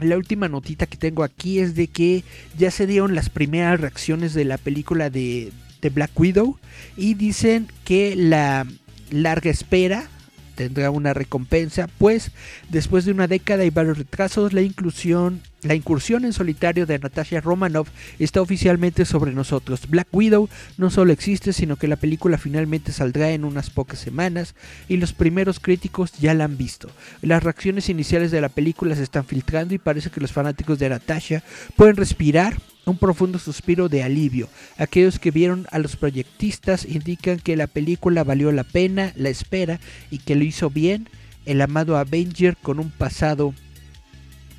[0.00, 2.24] la última notita que tengo aquí es de que
[2.58, 6.58] ya se dieron las primeras reacciones de la película de, de Black Widow
[6.96, 8.66] y dicen que la
[9.10, 10.08] larga espera
[10.54, 12.32] tendrá una recompensa, pues
[12.70, 17.40] después de una década y varios retrasos, la inclusión, la incursión en solitario de Natasha
[17.40, 17.88] Romanoff
[18.18, 19.88] está oficialmente sobre nosotros.
[19.88, 24.54] Black Widow no solo existe, sino que la película finalmente saldrá en unas pocas semanas
[24.88, 26.90] y los primeros críticos ya la han visto.
[27.22, 30.88] Las reacciones iniciales de la película se están filtrando y parece que los fanáticos de
[30.88, 31.42] Natasha
[31.74, 34.48] pueden respirar un profundo suspiro de alivio.
[34.78, 39.80] Aquellos que vieron a los proyectistas indican que la película valió la pena, la espera
[40.10, 41.08] y que lo hizo bien
[41.46, 43.54] el amado Avenger con un pasado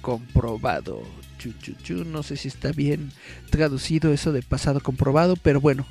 [0.07, 1.03] comprobado.
[1.37, 2.05] Chu, chu, chu.
[2.05, 3.11] No sé si está bien
[3.49, 5.85] traducido eso de pasado comprobado, pero bueno.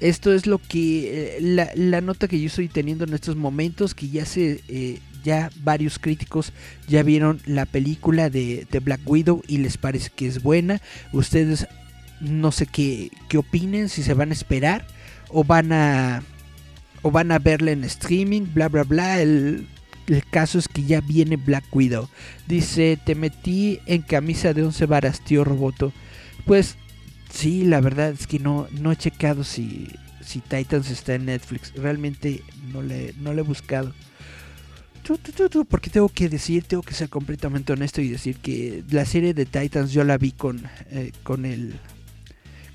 [0.00, 3.94] Esto es lo que eh, la, la nota que yo estoy teniendo en estos momentos,
[3.94, 6.52] que ya se eh, ya varios críticos
[6.88, 10.82] ya vieron la película de, de, Black Widow y les parece que es buena.
[11.14, 11.66] Ustedes
[12.20, 14.86] no sé qué, qué opinen, si se van a esperar
[15.30, 16.22] o van a
[17.00, 19.22] o van a verla en streaming, bla bla bla.
[19.22, 19.66] El,
[20.08, 22.08] el caso es que ya viene Black Widow.
[22.46, 25.92] Dice, te metí en camisa de 11 varas, tío Roboto.
[26.44, 26.76] Pues
[27.30, 29.88] sí, la verdad es que no, no he checado si,
[30.20, 31.72] si Titans está en Netflix.
[31.74, 32.42] Realmente
[32.72, 33.92] no le, no le he buscado.
[35.68, 39.46] Porque tengo que decir, tengo que ser completamente honesto y decir que la serie de
[39.46, 41.74] Titans yo la vi con, eh, con el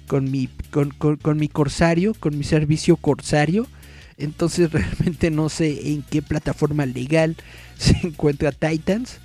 [0.08, 3.68] con mi con, con, mi corsario, con mi servicio corsario.
[4.18, 7.36] Entonces realmente no sé en qué plataforma legal
[7.78, 9.20] se encuentra Titans.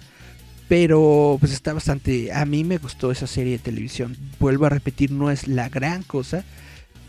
[0.69, 2.31] Pero pues está bastante...
[2.33, 4.17] A mí me gustó esa serie de televisión.
[4.39, 6.45] Vuelvo a repetir, no es la gran cosa.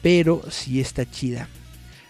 [0.01, 1.49] Pero sí está chida.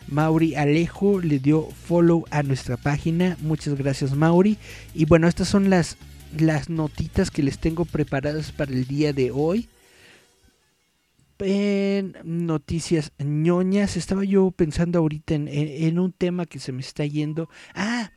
[0.07, 3.35] Mauri Alejo le dio follow a nuestra página.
[3.41, 4.57] Muchas gracias Mauri.
[4.93, 5.97] Y bueno, estas son las
[6.37, 9.69] las notitas que les tengo preparadas para el día de hoy.
[11.39, 17.05] En noticias ñoñas, estaba yo pensando ahorita en, en un tema que se me está
[17.05, 17.49] yendo.
[17.73, 18.11] Ah,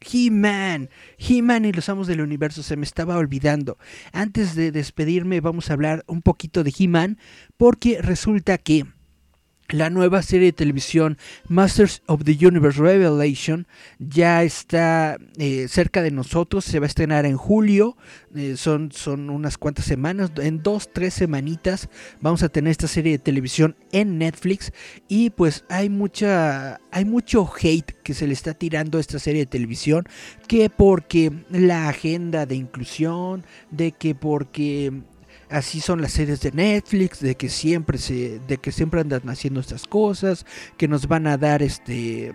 [0.00, 3.78] He-Man, He-Man y los amos del universo, se me estaba olvidando.
[4.12, 7.18] Antes de despedirme vamos a hablar un poquito de He-Man
[7.56, 8.86] porque resulta que
[9.68, 13.66] la nueva serie de televisión Masters of the Universe Revelation
[13.98, 17.96] ya está eh, cerca de nosotros, se va a estrenar en julio,
[18.34, 21.88] eh, son, son unas cuantas semanas, en dos, tres semanitas
[22.20, 24.72] vamos a tener esta serie de televisión en Netflix
[25.08, 29.40] y pues hay mucha, hay mucho hate que se le está tirando a esta serie
[29.40, 30.04] de televisión,
[30.46, 34.92] que porque la agenda de inclusión, de que porque
[35.54, 39.60] así son las series de Netflix, de que siempre se, de que siempre andan haciendo
[39.60, 40.44] estas cosas,
[40.76, 42.32] que nos van a dar este,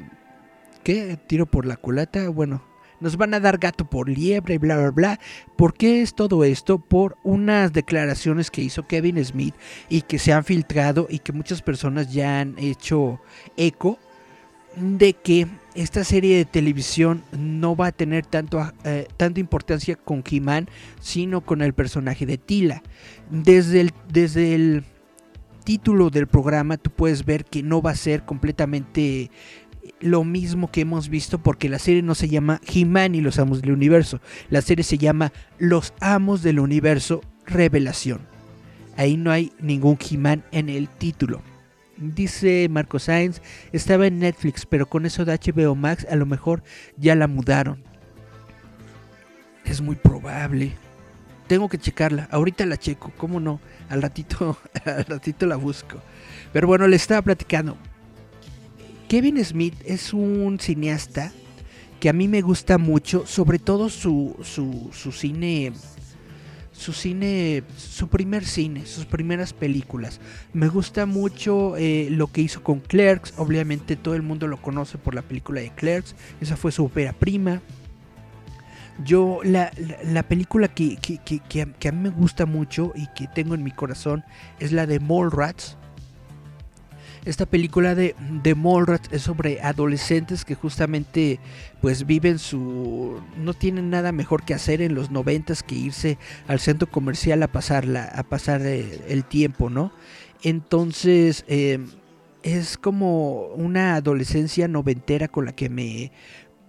[0.84, 1.20] ¿qué?
[1.28, 2.64] Tiro por la culata, bueno,
[3.02, 5.20] nos van a dar gato por liebre y bla bla bla.
[5.58, 6.80] ¿Por qué es todo esto?
[6.80, 9.56] Por unas declaraciones que hizo Kevin Smith
[9.90, 13.20] y que se han filtrado y que muchas personas ya han hecho
[13.58, 14.00] eco
[14.78, 15.48] de que
[15.82, 20.68] esta serie de televisión no va a tener tanto, eh, tanta importancia con He-Man,
[21.00, 22.84] sino con el personaje de Tila.
[23.30, 24.84] Desde el, desde el
[25.64, 29.32] título del programa tú puedes ver que no va a ser completamente
[30.02, 33.62] lo mismo que hemos visto porque la serie no se llama He-Man y los Amos
[33.62, 34.20] del Universo.
[34.50, 38.22] La serie se llama Los Amos del Universo Revelación.
[38.98, 41.42] Ahí no hay ningún He-Man en el título.
[42.00, 43.42] Dice Marco Sainz,
[43.74, 46.64] estaba en Netflix, pero con eso de HBO Max a lo mejor
[46.96, 47.84] ya la mudaron.
[49.66, 50.72] Es muy probable.
[51.48, 52.30] Tengo que checarla.
[52.32, 53.60] Ahorita la checo, ¿cómo no?
[53.90, 56.02] Al ratito, al ratito la busco.
[56.54, 57.76] Pero bueno, le estaba platicando.
[59.10, 61.34] Kevin Smith es un cineasta
[62.00, 65.74] que a mí me gusta mucho, sobre todo su, su, su cine
[66.80, 70.22] su cine, su primer cine, sus primeras películas.
[70.54, 74.98] Me gusta mucho eh, lo que hizo con Clerks, obviamente todo el mundo lo conoce
[74.98, 77.62] por la película de Clerks, esa fue su ópera prima.
[79.04, 79.72] Yo, la,
[80.04, 83.64] la, película que, que, que, que, a mí me gusta mucho y que tengo en
[83.64, 84.24] mi corazón
[84.60, 85.78] es la de Mallrats.
[87.26, 91.40] Esta película de, de Mallrats es sobre adolescentes que justamente
[91.82, 93.22] pues viven su...
[93.38, 97.48] no tienen nada mejor que hacer en los noventas que irse al centro comercial a,
[97.48, 99.92] pasarla, a pasar eh, el tiempo, ¿no?
[100.44, 101.80] Entonces eh,
[102.44, 106.12] es como una adolescencia noventera con la que me,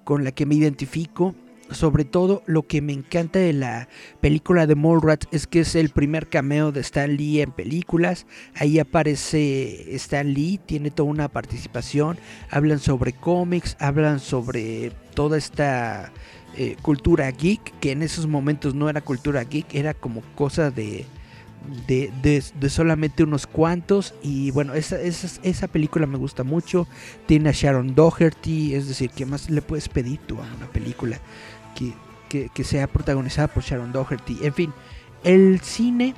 [0.04, 1.34] con la que me identifico
[1.70, 3.88] sobre todo lo que me encanta de la
[4.20, 8.26] película de Mallrats es que es el primer cameo de Stan Lee en películas.
[8.54, 12.18] Ahí aparece Stan Lee, tiene toda una participación.
[12.50, 16.12] Hablan sobre cómics, hablan sobre toda esta
[16.56, 21.06] eh, cultura geek, que en esos momentos no era cultura geek, era como cosa de,
[21.86, 24.14] de, de, solamente unos cuantos.
[24.22, 26.88] Y bueno, esa, esa, esa, película me gusta mucho.
[27.26, 31.20] Tiene a Sharon Doherty, es decir, ¿qué más le puedes pedir tú a una película?
[31.74, 34.38] Que, sea protagonizada por Sharon Doherty.
[34.42, 34.72] En fin,
[35.24, 36.14] el cine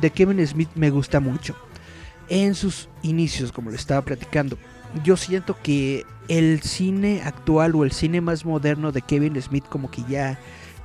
[0.00, 1.56] de Kevin Smith me gusta mucho.
[2.28, 4.58] En sus inicios, como le estaba platicando,
[5.04, 9.90] yo siento que el cine actual o el cine más moderno de Kevin Smith como
[9.90, 10.38] que ya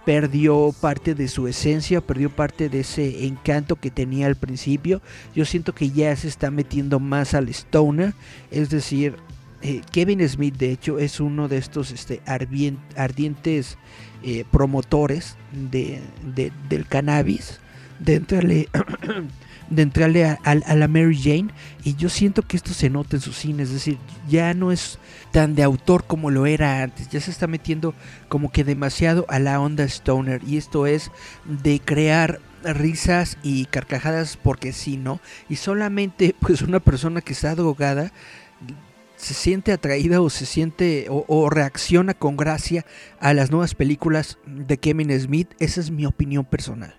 [0.06, 5.02] perdió parte de su esencia, perdió parte de ese encanto que tenía al principio.
[5.36, 8.14] Yo siento que ya se está metiendo más al stoner,
[8.50, 9.16] es decir,
[9.62, 13.78] eh, Kevin Smith de hecho es uno de estos este, ardientes
[14.24, 16.02] eh, promotores de,
[16.70, 17.60] del cannabis,
[18.00, 18.70] de entrarle,
[19.70, 21.50] de entrarle a, la Mary Jane.
[21.84, 23.98] Y yo siento que esto se nota en su cine, es decir,
[24.30, 25.00] ya no es
[25.32, 27.94] tan de autor como lo era antes, ya se está metiendo
[28.28, 30.42] como que demasiado a la onda stoner.
[30.46, 31.12] Y esto es
[31.46, 35.20] de crear risas y carcajadas porque sí, ¿no?
[35.50, 38.12] Y solamente pues una persona que está drogada
[39.22, 42.88] se siente atraída o se siente o, reacciona con gracia
[43.20, 46.96] a las nuevas películas de Kevin Smith, esa es mi opinión personal.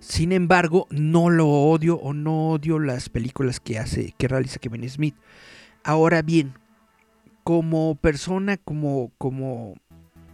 [0.00, 4.90] Sin embargo, no lo odio o no odio las películas que hace, que realiza Kevin
[4.90, 5.14] Smith.
[5.84, 6.54] Ahora bien,
[7.44, 9.74] como persona, como, como,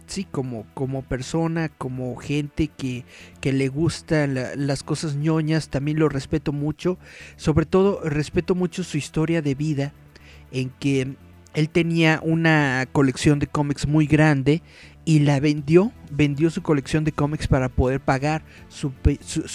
[0.07, 3.05] sí, como, como persona, como gente que,
[3.39, 6.97] que le gustan las cosas ñoñas, también lo respeto mucho.
[7.35, 9.93] Sobre todo, respeto mucho su historia de vida
[10.51, 11.15] en que
[11.53, 14.61] él tenía una colección de cómics muy grande
[15.03, 18.91] y la vendió, vendió su colección de cómics para poder pagar su,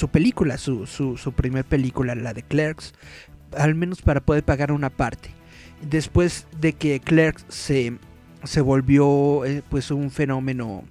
[0.08, 2.94] película, su, su, primer película, la de Clerks,
[3.56, 5.30] al menos para poder pagar una parte.
[5.88, 7.96] Después de que Clerks se,
[8.44, 10.84] se volvió eh, pues un fenómeno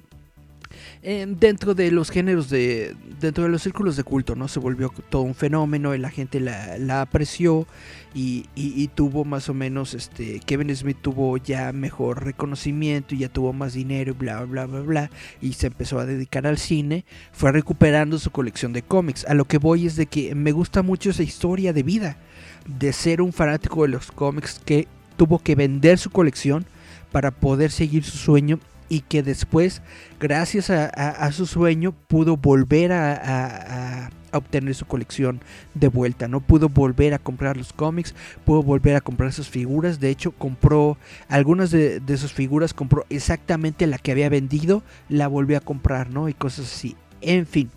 [1.08, 4.92] eh, dentro de los géneros de dentro de los círculos de culto no se volvió
[5.10, 7.68] todo un fenómeno y la gente la, apreció
[8.16, 13.30] y, y, tuvo más o menos este Kevin Smith tuvo ya mejor reconocimiento y ya
[13.30, 17.06] tuvo más dinero y bla bla bla bla y se empezó a dedicar al cine
[17.32, 19.26] fue recuperando su colección de cómics.
[19.28, 22.18] A lo que voy es de que me gusta mucho esa historia de vida
[22.66, 24.88] de ser un fanático de los cómics que
[25.18, 26.66] tuvo que vender su colección
[27.12, 28.60] para poder seguir su sueño
[28.90, 29.82] y que después,
[30.20, 35.42] gracias a, su sueño, pudo volver a, obtener su colección
[35.76, 36.42] de vuelta, ¿no?
[36.42, 38.14] Pudo volver a comprar los cómics,
[38.44, 40.98] pudo volver a comprar sus figuras, de hecho compró
[41.30, 46.28] algunas de, sus figuras, compró exactamente la que había vendido, la volvió a comprar, ¿no?
[46.28, 46.98] Y cosas así.
[47.22, 47.72] En fin,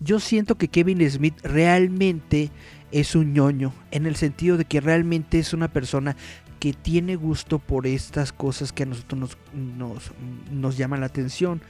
[0.00, 2.50] yo siento que Kevin Smith realmente
[2.90, 6.16] es un ñoño, en el sentido de que realmente es una persona
[6.60, 10.12] que tiene gusto por estas cosas que a nosotros nos,
[10.52, 11.62] nos, llaman la atención,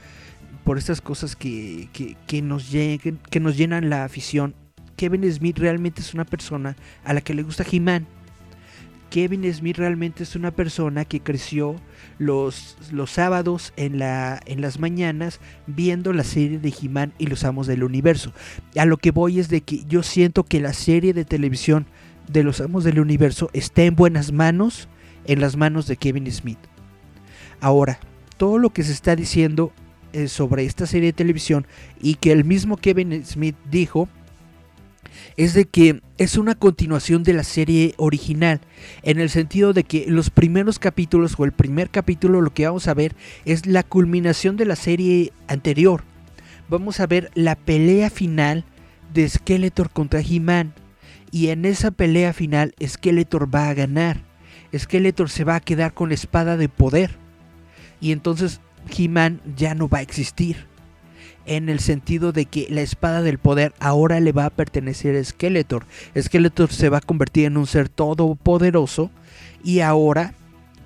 [0.65, 1.89] por estas cosas que,
[2.27, 4.53] que, nos lleguen, que nos llenan la afición.
[4.97, 6.75] Kevin Smith realmente es una persona
[7.05, 8.05] a la que le gusta He-Man.
[9.09, 11.75] Kevin Smith realmente es una persona que creció
[12.17, 17.43] los, los sábados en, la, en las mañanas viendo la serie de He-Man y los
[17.43, 18.33] Amos del Universo.
[18.77, 21.87] A lo que voy es de que yo siento que la serie de televisión
[22.27, 24.87] de los amos del universo está en buenas manos,
[25.25, 26.59] en las manos de Kevin Smith.
[27.59, 27.99] Ahora,
[28.37, 29.71] todo lo que se está diciendo
[30.13, 31.67] eh, sobre esta serie de televisión
[32.01, 34.09] y que el mismo Kevin Smith dijo,
[35.37, 38.61] es de que es una continuación de la serie original,
[39.03, 42.87] en el sentido de que los primeros capítulos o el primer capítulo lo que vamos
[42.87, 43.15] a ver
[43.45, 46.03] es la culminación de la serie anterior.
[46.69, 48.65] Vamos a ver la pelea final
[49.13, 50.73] de Skeletor contra He-Man.
[51.31, 54.21] Y en esa pelea final Skeletor va a ganar.
[54.77, 57.17] Skeletor se va a quedar con la espada de poder.
[58.01, 58.59] Y entonces
[58.95, 60.67] He-Man ya no va a existir.
[61.45, 65.23] En el sentido de que la espada del poder ahora le va a pertenecer a
[65.23, 65.85] Skeletor.
[66.19, 69.09] Skeletor se va a convertir en un ser todopoderoso.
[69.63, 70.33] Y ahora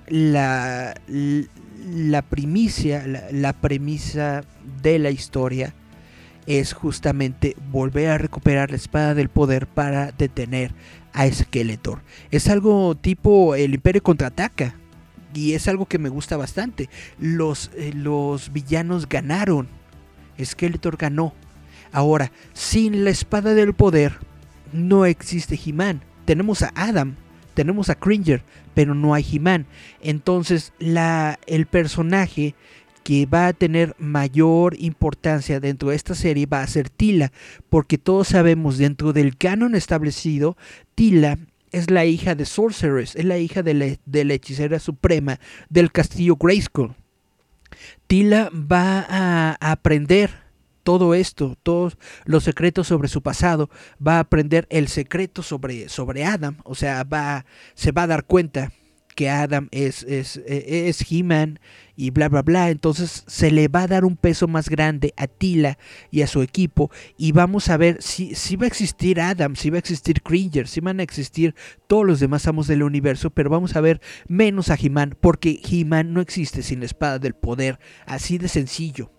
[0.08, 4.44] la, la primicia, la premisa
[4.82, 5.74] de la historia
[6.46, 10.72] es justamente volver a recuperar la espada del poder para detener
[11.12, 12.02] a Skeletor.
[12.30, 14.74] Es algo tipo el Imperio contraataca.
[15.34, 16.88] Y es algo que me gusta bastante.
[17.18, 19.68] Los, eh, los villanos ganaron.
[20.42, 21.34] Skeletor ganó.
[21.92, 24.14] Ahora, sin la espada del poder,
[24.72, 26.02] no existe He-Man.
[26.24, 27.16] Tenemos a Adam,
[27.54, 28.42] tenemos a Cringer,
[28.74, 29.66] pero no hay He-Man.
[30.00, 32.54] Entonces, la, el personaje
[33.06, 37.30] que va a tener mayor importancia dentro de esta serie va a ser Tila,
[37.68, 40.56] porque todos sabemos dentro del canon establecido,
[40.96, 41.38] Tila
[41.70, 45.38] es la hija de Sorceress, es la hija de la, hechicera suprema
[45.68, 46.96] del castillo Grayskull.
[48.08, 50.30] Tila va a aprender
[50.82, 53.70] todo esto, todos los secretos sobre su pasado,
[54.04, 57.46] va a aprender el secreto sobre, sobre Adam, o sea, va,
[57.76, 58.72] se va a dar cuenta
[59.16, 61.58] que Adam es, es, e, es He-Man
[61.96, 62.70] y bla, bla, bla.
[62.70, 65.78] Entonces se le va a dar un peso más grande a Tila
[66.12, 66.90] y a su equipo.
[67.16, 70.68] Y vamos a ver si, si va a existir Adam, si va a existir Cringer,
[70.68, 71.54] si van a existir
[71.88, 73.30] todos los demás amos del universo.
[73.30, 77.34] Pero vamos a ver menos a He-Man, porque He-Man no existe sin la espada del
[77.34, 77.80] poder.
[78.04, 79.15] Así de sencillo.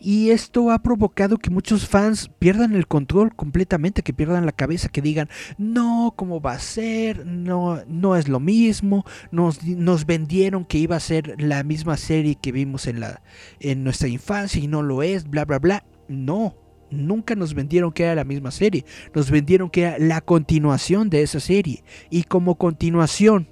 [0.00, 4.88] Y esto ha provocado que muchos fans pierdan el control completamente, que pierdan la cabeza,
[4.88, 5.28] que digan,
[5.58, 7.26] no, ¿cómo va a ser?
[7.26, 9.04] No, no es lo mismo.
[9.30, 13.22] Nos, nos vendieron que iba a ser la misma serie que vimos en, la,
[13.60, 15.84] en nuestra infancia y no lo es, bla, bla, bla.
[16.08, 16.56] No,
[16.90, 18.86] nunca nos vendieron que era la misma serie.
[19.14, 21.84] Nos vendieron que era la continuación de esa serie.
[22.08, 23.48] Y como continuación,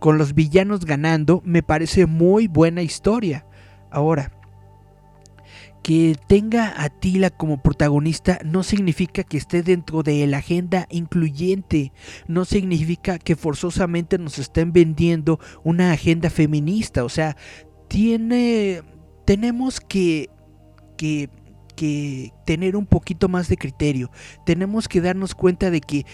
[0.00, 3.46] con los villanos ganando, me parece muy buena historia.
[3.90, 4.32] Ahora,
[5.82, 11.92] que tenga a Tila como protagonista no significa que esté dentro de la agenda incluyente,
[12.26, 17.36] no significa que forzosamente nos estén vendiendo una agenda feminista, o sea,
[17.88, 18.82] tiene
[19.24, 20.30] tenemos que
[20.96, 21.30] que
[21.78, 24.10] que tener un poquito más de criterio.
[24.44, 26.04] Tenemos que darnos cuenta de que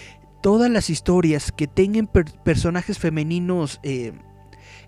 [0.43, 2.07] todas las historias que tengan
[2.43, 4.13] personajes femeninos eh,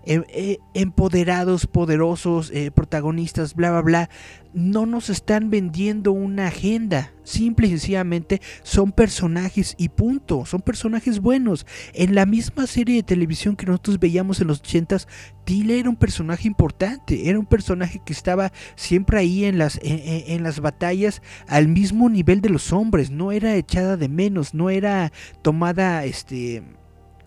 [0.04, 4.10] Em, eh, empoderados, poderosos, eh, protagonistas, bla, bla, bla,
[4.54, 7.12] no nos están vendiendo una agenda.
[7.24, 10.46] Simple y sencillamente son personajes y punto.
[10.46, 11.66] Son personajes buenos.
[11.92, 15.06] En la misma serie de televisión que nosotros veíamos en los 80s,
[15.44, 17.28] Tila era un personaje importante.
[17.28, 22.40] Era un personaje que estaba siempre ahí en las, en las batallas al mismo nivel
[22.40, 23.10] de los hombres.
[23.10, 24.54] No era echada de menos.
[24.54, 26.62] No era tomada, este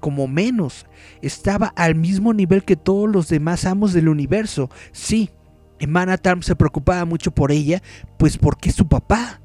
[0.02, 0.86] como menos.
[1.22, 4.70] Estaba al mismo nivel que todos los demás amos del universo.
[4.92, 5.30] Sí,
[5.88, 7.82] Manatarm se preocupaba mucho por ella,
[8.18, 9.42] pues porque es su papá.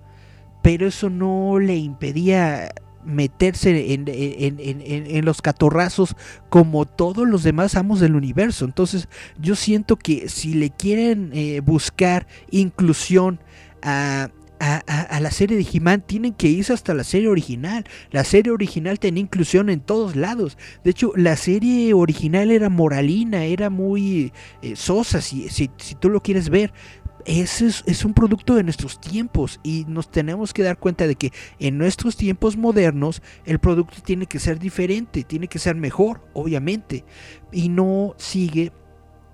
[0.63, 2.73] Pero eso no le impedía
[3.05, 6.17] meterse en, los catorrazos
[6.49, 8.65] como todos los demás amos del universo.
[8.65, 13.39] Entonces yo siento que si le quieren eh, buscar inclusión
[13.83, 17.85] a, a, la serie de He-Man tienen que irse hasta la serie original.
[18.11, 20.57] La serie original tenía inclusión en todos lados.
[20.85, 24.33] De hecho, la serie original era moralina, era muy
[24.63, 26.73] eh, sosa, si, si, tú lo quieres ver.
[27.25, 31.17] Ese es, es, un producto de nuestros tiempos y nos tenemos que dar cuenta de
[31.17, 36.23] que en nuestros tiempos modernos el producto tiene que ser diferente, tiene que ser mejor,
[36.35, 37.05] obviamente,
[37.51, 38.71] y no sigue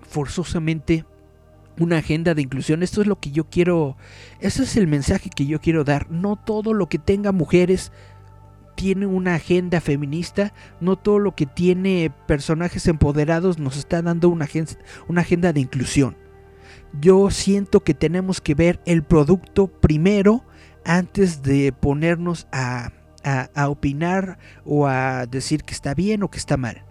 [0.08, 1.04] forzosamente
[1.78, 2.82] una agenda de inclusión.
[2.82, 3.96] Esto es lo que yo quiero,
[4.40, 6.10] ese es el mensaje que yo quiero dar.
[6.10, 7.92] No todo lo que tenga mujeres
[8.74, 14.48] tiene una agenda feminista, no todo lo que tiene personajes empoderados nos está dando una,
[15.08, 16.16] una agenda de inclusión.
[17.00, 20.44] Yo siento que tenemos que ver el producto primero
[20.84, 22.92] antes de ponernos a,
[23.24, 26.84] a opinar o a decir que está bien o que está mal.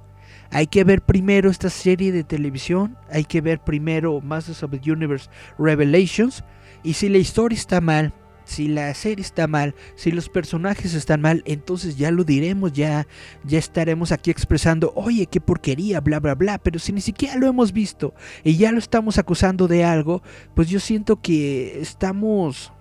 [0.51, 4.91] Hay que ver primero esta serie de televisión, hay que ver primero Masters of the
[4.91, 6.43] Universe Revelations,
[6.83, 11.21] y si la historia está mal, si la serie está mal, si los personajes están
[11.21, 13.07] mal, entonces ya lo diremos, ya,
[13.45, 17.47] ya estaremos aquí expresando, oye, qué porquería, bla, bla, bla, pero si ni siquiera lo
[17.47, 20.21] hemos visto y ya lo estamos acusando de algo,
[20.53, 22.73] pues yo siento que estamos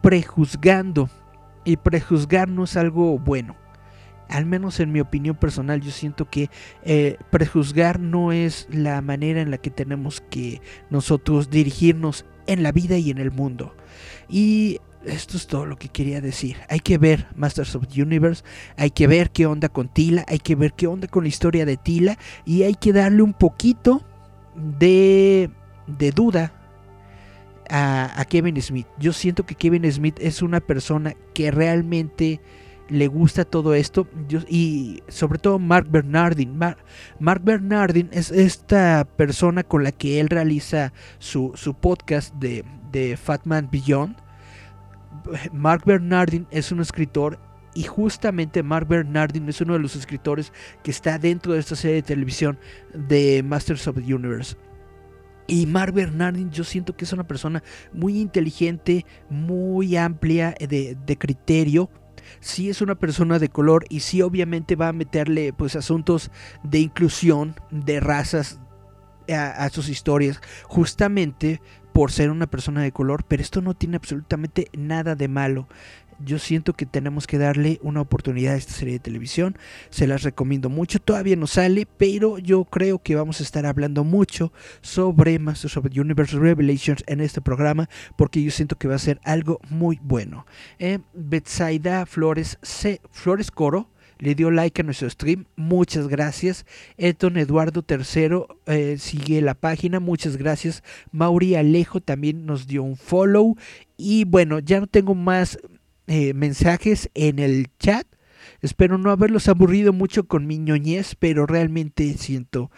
[0.00, 1.10] prejuzgando
[1.64, 3.56] y prejuzgar no es algo bueno
[4.30, 6.50] al menos en mi opinión personal, yo siento que
[6.84, 12.72] eh, prejuzgar no es la manera en la que tenemos que nosotros dirigirnos en la
[12.72, 13.74] vida y en el mundo.
[14.28, 16.56] Y esto es todo lo que quería decir.
[16.68, 18.44] Hay que ver Masters of the Universe,
[18.76, 21.66] hay que ver qué onda con Tila, hay que ver qué onda con la historia
[21.66, 24.04] de Tila y hay que darle un poquito
[24.54, 25.50] de,
[25.86, 26.52] de duda
[27.68, 28.86] a, a Kevin Smith.
[28.98, 32.40] Yo siento que Kevin Smith es una persona que realmente
[32.90, 34.06] le gusta todo esto
[34.48, 36.58] y sobre todo Mark Bernardin.
[37.18, 43.68] Mark Bernardin es esta persona con la que él realiza su, podcast de, de Fatman
[43.70, 44.16] Beyond.
[45.52, 47.38] Mark Bernardin es un escritor
[47.74, 51.96] y justamente Mark Bernardin es uno de los escritores que está dentro de esta serie
[51.96, 52.58] de televisión
[52.92, 54.56] de Masters of the Universe.
[55.46, 57.62] Y Mark Bernardin yo siento que es una persona
[57.92, 61.90] muy inteligente, muy amplia de, de criterio
[62.38, 66.30] si es una persona de color y si obviamente va a meterle pues asuntos
[66.62, 68.60] de inclusión de razas
[69.28, 71.60] a, sus historias justamente
[71.92, 75.68] por ser una persona de color, pero esto no tiene absolutamente nada de malo
[76.24, 79.56] yo siento que tenemos que darle una oportunidad a esta serie de televisión.
[79.90, 80.98] Se las recomiendo mucho.
[80.98, 85.86] Todavía no sale, pero yo creo que vamos a estar hablando mucho sobre Masters of
[85.90, 89.98] the Universe Revelations en este programa, porque yo siento que va a ser algo muy
[90.02, 90.46] bueno.
[90.78, 92.58] Eh, Betsaida Flores,
[93.10, 93.88] Flores Coro
[94.20, 95.46] le dio like a nuestro stream.
[95.56, 96.66] Muchas gracias.
[96.98, 99.98] Eton Eduardo III eh, sigue la página.
[99.98, 100.82] Muchas gracias.
[101.10, 103.56] Mauri Alejo también nos dio un follow.
[103.96, 105.58] Y bueno, ya no tengo más
[106.10, 108.04] eh, mensajes en el chat.
[108.62, 112.72] Espero no haberlos aburrido mucho con mi ñoñez, pero realmente siento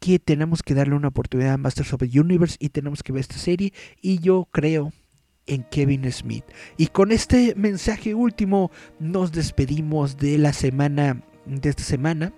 [0.00, 3.20] que tenemos que darle una oportunidad a Masters of the Universe y tenemos que ver
[3.20, 3.72] esta serie.
[4.02, 4.92] Y yo creo
[5.46, 6.42] en Kevin Smith.
[6.76, 12.32] Y con este mensaje último nos despedimos de la semana, de esta semana,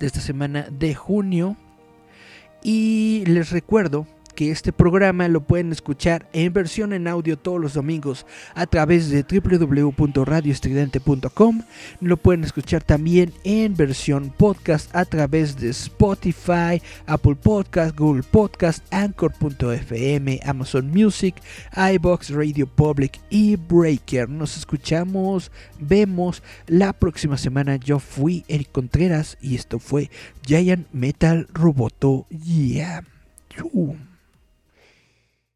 [0.00, 1.58] de esta semana de junio.
[2.62, 7.74] Y les recuerdo que este programa lo pueden escuchar en versión en audio todos los
[7.74, 11.62] domingos a través de www.radioestridente.com.
[12.00, 18.84] Lo pueden escuchar también en versión podcast a través de Spotify, Apple Podcast, Google Podcast,
[18.92, 21.36] Anchor.fm, Amazon Music,
[21.94, 24.28] iBox, Radio Public y Breaker.
[24.28, 27.76] Nos escuchamos, vemos la próxima semana.
[27.76, 30.10] Yo fui Eric Contreras y esto fue
[30.46, 32.26] Giant Metal Roboto.
[32.28, 33.04] Yeah.